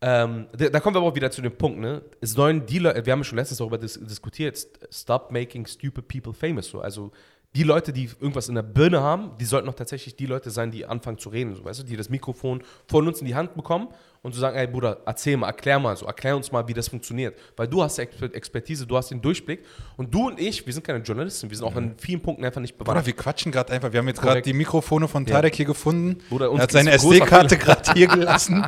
[0.00, 2.02] Ähm, da, da kommen wir aber auch wieder zu dem Punkt, ne?
[2.20, 5.66] Es sollen die Leute, wir haben ja schon letztens darüber dis diskutiert, st- stop making
[5.66, 6.68] stupid people famous.
[6.68, 6.80] So.
[6.80, 7.10] Also
[7.56, 10.70] die Leute, die irgendwas in der Birne haben, die sollten auch tatsächlich die Leute sein,
[10.70, 13.54] die anfangen zu reden, so, weißt du, die das Mikrofon von uns in die Hand
[13.54, 13.88] bekommen
[14.28, 16.88] und zu sagen, ey Bruder, erzähl mal, erklär mal so, erklär uns mal, wie das
[16.88, 17.36] funktioniert.
[17.56, 19.64] Weil du hast die Exper- Expertise, du hast den Durchblick
[19.96, 22.60] und du und ich, wir sind keine Journalisten, wir sind auch in vielen Punkten einfach
[22.60, 23.06] nicht Bruder, bewandert.
[23.06, 23.92] wir quatschen gerade einfach.
[23.92, 26.18] Wir haben jetzt gerade die Mikrofone von Tarek hier gefunden.
[26.28, 28.64] Bruder, er hat seine SD-Karte gerade hier gelassen.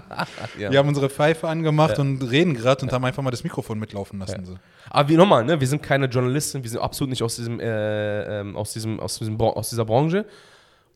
[0.59, 0.71] Ja.
[0.71, 4.19] Wir haben unsere Pfeife angemacht und reden gerade und haben einfach mal das Mikrofon mitlaufen
[4.19, 4.45] lassen.
[4.45, 4.55] So.
[4.89, 8.41] Aber wie nochmal, ne, wir sind keine Journalisten, wir sind absolut nicht aus diesem, äh,
[8.41, 10.25] ähm, aus diesem, aus diesem, aus dieser Branche.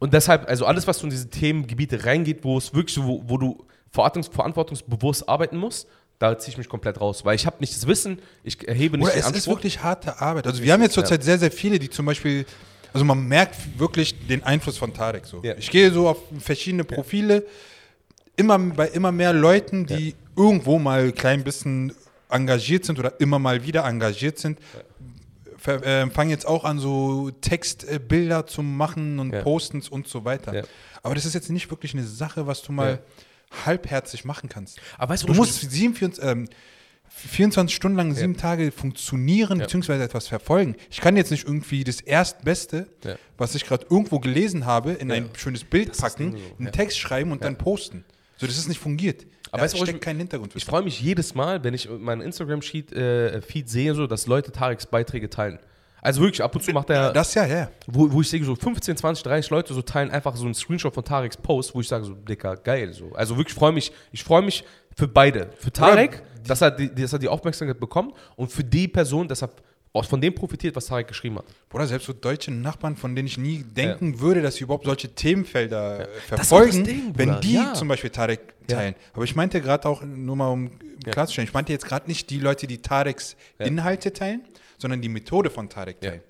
[0.01, 3.23] Und deshalb, also alles, was so in diese Themengebiete reingeht, wo es wirklich so, wo,
[3.27, 3.65] wo du
[3.95, 5.87] verantwortungsbewusst arbeiten musst,
[6.19, 9.07] da ziehe ich mich komplett raus, weil ich habe nicht das Wissen, ich erhebe nicht
[9.07, 9.57] Oder den es ist Anspruch.
[9.57, 10.47] wirklich harte Arbeit.
[10.47, 12.47] Also wir haben jetzt zurzeit sehr, sehr viele, die zum Beispiel,
[12.93, 15.43] also man merkt wirklich den Einfluss von Tarek so.
[15.43, 15.55] Ja.
[15.57, 17.45] Ich gehe so auf verschiedene Profile,
[18.37, 21.93] immer bei immer mehr Leuten, die irgendwo mal ein klein bisschen
[22.29, 24.59] engagiert sind oder immer mal wieder engagiert sind,
[25.67, 29.43] äh, fangen jetzt auch an, so Textbilder zu machen und Ja.
[29.43, 30.55] Postens und so weiter.
[30.55, 30.63] Ja.
[31.03, 33.01] Aber das ist jetzt nicht wirklich eine Sache, was du mal
[33.67, 34.81] halbherzig machen kannst.
[34.99, 36.49] Aber weißt du, du musst 47, ähm,
[37.09, 39.65] 24 Stunden lang, sieben Tage funktionieren Ja.
[39.67, 40.75] beziehungsweise etwas verfolgen.
[40.91, 43.17] Ich kann jetzt nicht irgendwie das Erstbeste, Ja.
[43.39, 46.71] was ich gerade irgendwo gelesen habe, in ein schönes Bild packen, so, einen ja.
[46.73, 48.05] Text schreiben und dann posten.
[48.37, 49.27] So, das ist nicht fungiert.
[49.53, 50.53] Aber da weißt steckt ich- kein Hintergrund.
[50.57, 54.87] Ich freue mich jedes Mal, wenn ich meinen Instagram-Feed äh, sehe, so, dass Leute Tareks
[54.87, 55.61] Beiträge teilen.
[56.05, 57.71] Also wirklich, ab und zu macht er, das ja, ja.
[57.87, 60.93] wo, wo ich sehe, so 15, 20, 30 Leute so teilen einfach so einen Screenshot
[60.93, 62.93] von Tareks Post, wo ich sage, so, Dicker, geil.
[62.93, 63.13] So.
[63.15, 65.49] Also wirklich freue mich, ich freue mich für beide.
[65.59, 69.41] Für Tarek, dass er, die, dass er die Aufmerksamkeit bekommt und für die Person, dass
[69.41, 69.49] er
[70.03, 71.47] von dem profitiert, was Tarek geschrieben hat.
[71.73, 75.09] Oder selbst so deutsche Nachbarn, von denen ich nie denken würde, dass sie überhaupt solche
[75.09, 77.73] Themenfelder äh, ist verfolgen, Ding, wenn die Ja.
[77.73, 78.77] zum Beispiel Tarek Ja.
[78.77, 78.95] teilen.
[79.15, 80.71] Aber ich meinte gerade auch, nur mal um
[81.03, 84.43] klarzustellen, ich meinte jetzt gerade nicht die Leute, die Tareks Inhalte teilen,
[84.85, 86.11] sondern die Methode von Tarek Ja.
[86.11, 86.23] teilen.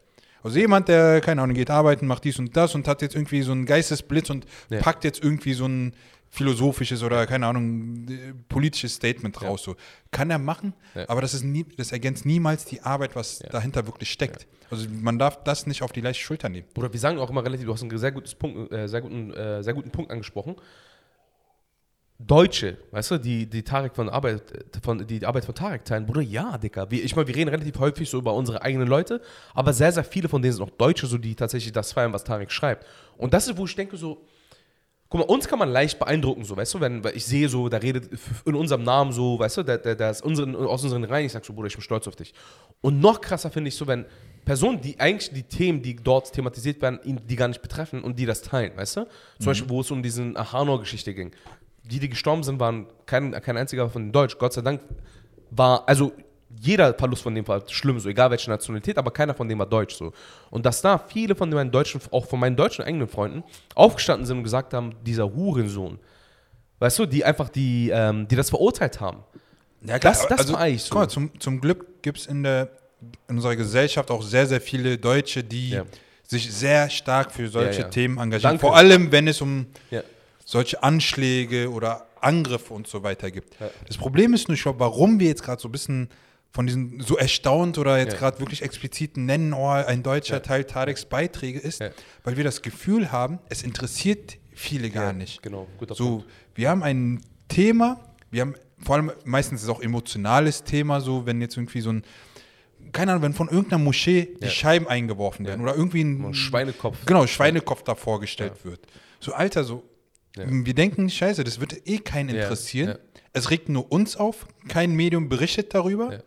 [0.45, 3.43] Also jemand, der, keine Ahnung, geht arbeiten, macht dies und das und hat jetzt irgendwie
[3.43, 4.79] so einen Geistesblitz und Ja.
[4.81, 5.93] packt jetzt irgendwie so ein
[6.31, 9.63] philosophisches oder, keine Ahnung, äh, politisches Statement raus.
[9.65, 9.75] So.
[10.13, 11.09] Kann er machen, Ja.
[11.09, 14.47] aber das, ist nie, das ergänzt niemals die Arbeit, was dahinter wirklich steckt.
[14.71, 16.67] Also man darf das nicht auf die leichte Schulter nehmen.
[16.77, 19.33] Oder wir sagen auch immer relativ, du hast einen sehr, gutes Punkt, äh, sehr, guten,
[19.33, 20.57] äh, sehr guten Punkt angesprochen.
[22.19, 24.43] Deutsche, weißt du, die, die Tarek von Arbeit,
[24.83, 26.89] von, die, Arbeit von Tarek teilen, Bruder, ja, Dicker.
[26.91, 29.21] Wir, ich meine, wir reden relativ häufig so über unsere eigenen Leute,
[29.53, 32.23] aber sehr, sehr viele von denen sind auch Deutsche, so die tatsächlich das feiern, was
[32.23, 32.87] Tarek schreibt.
[33.17, 34.25] Und das ist, wo ich denke, so,
[35.09, 37.79] guck mal, uns kann man leicht beeindrucken, so, weißt du, wenn ich sehe so, da
[37.79, 38.09] redet
[38.45, 41.33] in unserem Namen so, weißt du, der, der, der ist unseren, aus unseren Reihen, ich
[41.33, 42.33] sag so, Bruder, ich bin stolz auf dich.
[42.81, 44.07] Und noch krasser finde ich so, wenn
[44.45, 48.27] Personen, die eigentlich die Themen, die dort thematisiert werden, die gar nicht betreffen und die
[48.27, 49.07] das teilen, weißt du?
[49.39, 51.33] Zum Beispiel, wo es um diesen Hanau-Geschichte ging.
[51.85, 54.39] Die, die gestorben sind, waren kein, kein einziger von den Deutsch.
[54.39, 54.81] Gott sei Dank
[55.51, 56.13] war, also
[56.61, 59.67] jeder Verlust von dem war schlimm, so egal welche Nationalität, aber keiner von dem war
[59.67, 60.13] deutsch so.
[60.51, 63.43] Und dass da viele von meinen deutschen, auch von meinen deutschen eigenen Freunden,
[63.75, 65.99] aufgestanden sind und gesagt haben, dieser Hurensohn,
[66.79, 69.25] weißt du, die einfach die, ähm, die das verurteilt haben.
[69.83, 70.91] Ja, Das- das war eigentlich so.
[70.91, 72.71] Guck mal, zum, zum Glück gibt es in der
[73.29, 75.83] in unserer Gesellschaft auch sehr, sehr viele Deutsche, die Ja.
[76.23, 77.91] sich sehr stark für solche Ja, ja.
[77.91, 78.53] Themen engagieren.
[78.53, 78.61] Danke.
[78.63, 79.67] Vor allem, wenn es um.
[80.45, 83.57] Solche Anschläge oder Angriffe und so weiter gibt.
[83.87, 86.09] Das Problem ist nur, glaube, warum wir jetzt gerade so ein bisschen
[86.53, 88.19] von diesen so erstaunt oder jetzt Ja.
[88.21, 91.91] gerade wirklich explizit nennen, oh, ein deutscher Teil Tareks Beiträge ist, Ja.
[92.23, 95.43] weil wir das Gefühl haben, es interessiert viele gar Ja, nicht.
[95.43, 96.27] genau, guter so, Punkt.
[96.55, 97.99] wir haben ein Thema,
[98.31, 101.91] wir haben vor allem meistens ist es auch emotionales Thema, so wenn jetzt irgendwie so
[101.91, 102.05] ein
[102.93, 104.51] keine Ahnung, wenn von irgendeiner Moschee die Ja.
[104.51, 105.69] Scheiben eingeworfen werden Ja.
[105.71, 106.99] oder irgendwie ein Ein Schweinekopf.
[107.07, 108.81] Genau, Schweinekopf da vorgestellt wird.
[109.21, 109.83] So, Alter, so,
[110.37, 112.89] wir denken, scheiße, das wird eh keinen Ja, interessieren.
[112.91, 112.99] ja.
[113.33, 116.13] Es regt nur uns auf, kein Medium berichtet darüber.
[116.13, 116.23] Ja.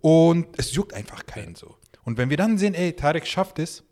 [0.00, 1.76] Und es juckt einfach keinen so.
[2.04, 3.84] Und wenn wir dann sehen, ey, Tarek schafft es,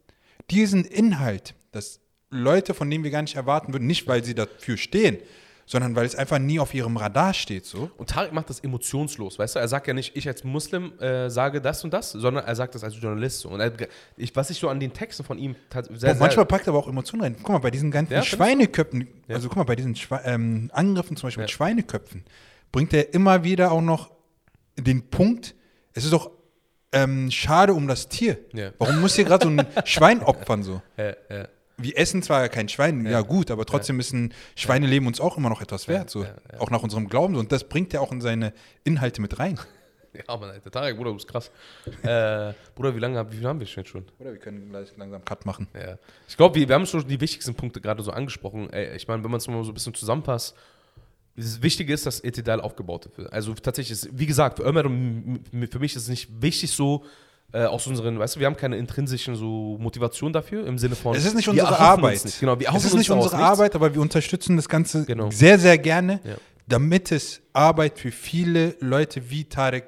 [0.50, 2.00] diesen Inhalt, dass
[2.30, 5.18] Leute, von denen wir gar nicht erwarten würden, nicht weil sie dafür stehen,
[5.66, 7.90] sondern weil es einfach nie auf ihrem Radar steht, so.
[7.96, 9.58] Und Tarek macht das emotionslos, weißt du?
[9.58, 12.74] Er sagt ja nicht, ich als Muslim äh, sage das und das, sondern er sagt
[12.76, 13.40] das als Journalist.
[13.40, 13.48] so.
[13.48, 13.72] Und er,
[14.16, 15.56] ich, was ich so an den Texten von ihm
[15.90, 17.36] sehr, Boah, manchmal packt er aber auch Emotionen rein.
[17.38, 18.22] Guck mal, bei diesen ganzen Ja?
[18.22, 21.56] Schweineköpfen, also guck mal, bei diesen Schwe ähm, Angriffen zum Beispiel mit Ja.
[21.56, 22.24] Schweineköpfen,
[22.70, 24.10] bringt er immer wieder auch noch
[24.78, 25.54] den Punkt,
[25.94, 26.30] es ist doch
[26.92, 28.38] ähm, schade um das Tier.
[28.52, 28.70] Ja.
[28.78, 30.80] Warum muss hier gerade so ein Schwein opfern so?
[30.96, 31.48] Ja, ja.
[31.78, 35.50] Wir essen zwar kein Schwein, ja, gut, aber trotzdem ist ein Schweineleben uns auch immer
[35.50, 36.22] noch etwas wert, so.
[36.24, 36.60] ja, ja.
[36.60, 37.36] Auch nach unserem Glauben.
[37.36, 38.54] Und das bringt er auch in seine
[38.84, 39.60] Inhalte mit rein.
[40.28, 40.70] ja, Mann, Alter.
[40.70, 41.50] Tarek, Bruder, du bist krass.
[42.02, 44.04] äh, Bruder, wie lange wie viel haben wir jetzt schon?
[44.18, 45.68] Oder wir können gleich langsam Cut machen.
[45.74, 45.98] Ja.
[46.28, 48.70] Ich glaube, wir, wir haben schon die wichtigsten Punkte gerade so angesprochen.
[48.70, 50.56] Ey, ich meine, wenn man es mal so ein bisschen zusammenpasst,
[51.36, 53.30] das Wichtige ist, dass Etidal aufgebaut wird.
[53.32, 57.04] Also tatsächlich ist, wie gesagt, für Ömer für mich ist es nicht wichtig so,
[57.52, 61.16] äh, aus unseren, weißt du, wir haben keine intrinsischen so Motivation dafür im Sinne von.
[61.16, 62.24] Es ist nicht unsere Arbeit.
[62.24, 62.40] Nicht.
[62.40, 63.50] Genau, wir es ist nicht unsere nichts.
[63.50, 65.30] Arbeit, aber wir unterstützen das Ganze Genau.
[65.30, 66.34] sehr, sehr gerne, Ja.
[66.66, 69.84] damit es Arbeit für viele Leute wie Tarek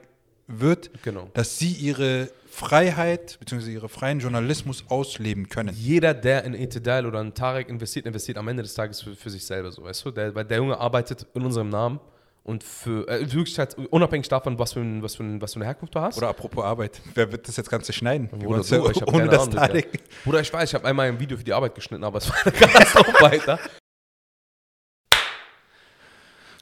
[0.46, 1.28] wird, Genau.
[1.34, 3.70] dass sie ihre Freiheit bzw.
[3.72, 5.74] ihre freien Journalismus ausleben können.
[5.76, 9.30] Jeder, der in Etidal oder in Tarek investiert, investiert am Ende des Tages für, für
[9.30, 10.10] sich selber, so, weißt du?
[10.10, 12.00] Der, weil der Junge arbeitet in unserem Namen
[12.44, 15.60] und für, äh, wirklich halt, unabhängig davon, was für, ein, was, für ein, was für
[15.60, 16.16] eine Herkunft du hast.
[16.18, 18.28] Oder apropos Arbeit, wer wird das jetzt Ganze schneiden?
[18.28, 19.54] Bruder, du, ja ich hab ohne keine das Ahnung.
[19.54, 20.00] Tarek.
[20.24, 22.50] Bruder, ich weiß, ich habe einmal ein Video für die Arbeit geschnitten, aber es war
[22.52, 23.58] ganz noch weiter.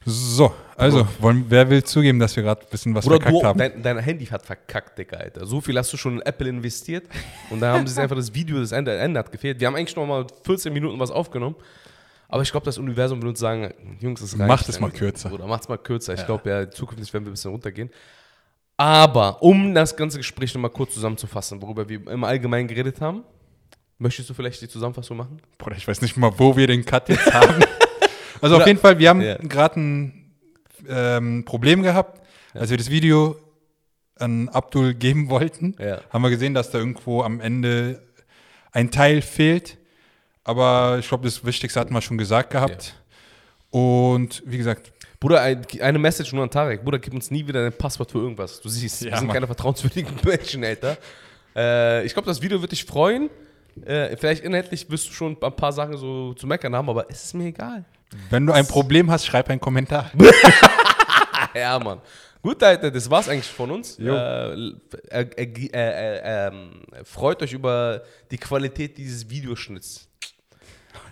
[0.09, 3.47] So, also, wollen, wer will zugeben, dass wir gerade ein bisschen was Bruder, verkackt du,
[3.47, 3.59] haben?
[3.59, 5.47] dein, dein Handy hat verkackt, Digga, Alter.
[5.47, 7.09] So viel hast du schon in Apple investiert
[7.51, 9.59] und dann haben sie einfach das Video, das Ende, Ende hat gefehlt.
[9.59, 11.57] Wir haben eigentlich noch mal 14 Minuten was aufgenommen.
[12.29, 14.49] Aber ich glaube, das Universum will uns sagen, Jungs, das reicht.
[14.49, 15.29] Macht es mal kürzer.
[15.29, 16.15] Bruder, macht es mal kürzer.
[16.15, 17.91] Ich glaube, ja, zukünftig werden wir ein bisschen runtergehen.
[18.77, 23.23] Aber, um das ganze Gespräch nochmal kurz zusammenzufassen, worüber wir im Allgemeinen geredet haben,
[23.99, 25.41] möchtest du vielleicht die Zusammenfassung machen?
[25.57, 27.65] Bruder, ich weiß nicht mal, wo wir den Cut jetzt haben.
[28.43, 29.37] Also auf Oder- jeden Fall, wir haben Ja.
[29.39, 30.31] gerade ein
[30.87, 32.21] ähm, Problem gehabt,
[32.53, 33.35] als wir das Video
[34.19, 35.75] an Abdul geben wollten.
[35.79, 36.01] Ja.
[36.11, 38.03] Haben wir gesehen, dass da irgendwo am Ende
[38.73, 39.79] ein Teil fehlt.
[40.47, 42.95] Aber ich glaube, das Wichtigste hatten wir schon gesagt gehabt.
[43.71, 46.85] Und wie gesagt, Bruder, ein- eine Message nur an Tarek.
[46.85, 48.61] Bruder, gib uns nie wieder dein Passwort für irgendwas.
[48.61, 49.35] Du siehst, wir Ja, sind Mann.
[49.35, 50.97] keine vertrauenswürdigen Menschen, Alter.
[51.57, 53.29] Äh, ich glaube, das Video wird dich freuen.
[53.85, 57.25] Äh, vielleicht inhaltlich wirst du schon ein paar Sachen so zu meckern haben, aber es
[57.25, 57.85] ist mir egal.
[58.31, 60.11] wenn du ein Problem hast, schreib einen Kommentar.
[61.55, 62.01] Ja, Mann.
[62.43, 63.99] Gut, Alter, das war's eigentlich von uns.
[63.99, 64.71] Äh,
[65.11, 66.51] äh,
[67.05, 70.07] freut euch über die Qualität dieses Videoschnitts.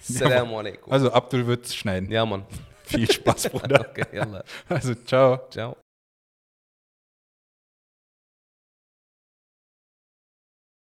[0.09, 0.92] Assalamu alaikum.
[0.92, 2.11] Also Abdul wird schneiden.
[2.11, 2.44] Ja, Mann.
[2.84, 3.86] Viel Spaß, Bruder.
[3.90, 4.44] Okay, yalla.
[4.68, 5.40] Also ciao.
[5.50, 5.76] Ciao.